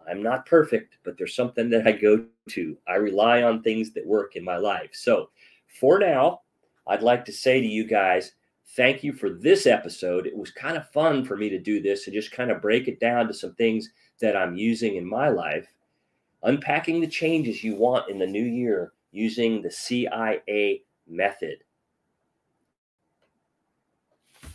I'm 0.09 0.23
not 0.23 0.47
perfect, 0.47 0.99
but 1.05 1.17
there's 1.19 1.37
something 1.37 1.69
that 1.71 1.87
I 1.87 1.93
go 1.93 2.25
to. 2.51 2.77
I 2.89 2.95
rely 2.95 3.43
on 3.43 3.63
things 3.63 3.93
that 3.93 4.07
work 4.07 4.37
in 4.37 4.45
my 4.45 4.57
life. 4.57 4.91
So 4.93 5.31
for 5.81 5.99
now, 5.99 6.41
I'd 6.87 7.03
like 7.03 7.25
to 7.27 7.33
say 7.33 7.61
to 7.61 7.67
you 7.67 7.85
guys, 7.85 8.33
thank 8.75 9.05
you 9.05 9.13
for 9.13 9.31
this 9.31 9.67
episode. 9.67 10.27
It 10.27 10.37
was 10.37 10.51
kind 10.51 10.77
of 10.77 10.91
fun 10.91 11.25
for 11.25 11.37
me 11.37 11.49
to 11.51 11.59
do 11.59 11.81
this 11.81 12.07
and 12.07 12.15
just 12.15 12.33
kind 12.33 12.51
of 12.51 12.63
break 12.63 12.89
it 12.89 13.01
down 13.01 13.29
to 13.29 13.35
some 13.35 13.55
things 13.55 13.91
that 14.21 14.37
I'm 14.37 14.57
using 14.57 14.97
in 14.97 15.07
my 15.07 15.29
life, 15.29 15.67
unpacking 16.43 17.01
the 17.01 17.07
changes 17.07 17.63
you 17.63 17.77
want 17.77 18.11
in 18.11 18.19
the 18.19 18.27
new 18.27 18.45
year 18.45 18.93
using 19.13 19.63
the 19.63 19.71
CIA 19.71 20.83
method. 21.07 21.59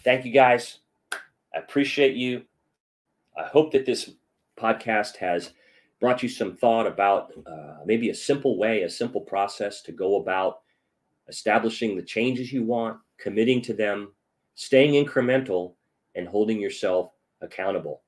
Thank 0.04 0.26
you 0.26 0.32
guys. 0.32 0.80
I 1.14 1.60
appreciate 1.60 2.16
you. 2.16 2.44
I 3.38 3.44
hope 3.44 3.72
that 3.72 3.86
this 3.86 4.12
podcast 4.58 5.16
has 5.18 5.54
brought 6.00 6.22
you 6.22 6.30
some 6.30 6.56
thought 6.56 6.86
about 6.86 7.32
uh, 7.48 7.78
maybe 7.86 8.10
a 8.10 8.16
simple 8.16 8.58
way, 8.58 8.84
a 8.84 8.90
simple 8.90 9.22
process 9.22 9.82
to 9.84 9.92
go 9.92 10.18
about 10.18 10.62
establishing 11.30 11.96
the 11.96 12.04
changes 12.04 12.52
you 12.52 12.64
want, 12.64 12.98
committing 13.18 13.62
to 13.62 13.74
them, 13.74 14.12
staying 14.56 15.04
incremental, 15.04 15.76
and 16.16 16.28
holding 16.28 16.60
yourself 16.60 17.12
accountable. 17.42 18.02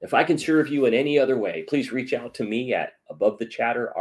If 0.00 0.14
I 0.14 0.22
can 0.22 0.38
serve 0.38 0.68
you 0.68 0.86
in 0.86 0.94
any 0.94 1.18
other 1.18 1.38
way, 1.38 1.64
please 1.68 1.92
reach 1.92 2.12
out 2.12 2.34
to 2.34 2.44
me 2.44 2.72
at 2.72 2.92
above 3.10 3.38
the 3.38 3.46
chatter. 3.46 3.92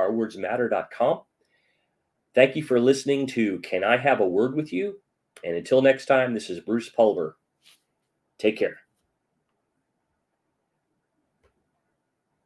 Thank 2.35 2.55
you 2.55 2.63
for 2.63 2.79
listening 2.79 3.27
to 3.27 3.59
Can 3.59 3.83
I 3.83 3.97
Have 3.97 4.19
a 4.19 4.27
Word 4.27 4.55
with 4.55 4.71
You? 4.71 4.99
And 5.43 5.55
until 5.55 5.81
next 5.81 6.05
time, 6.05 6.33
this 6.33 6.49
is 6.49 6.59
Bruce 6.59 6.89
Pulver. 6.89 7.37
Take 8.37 8.57
care. 8.57 8.82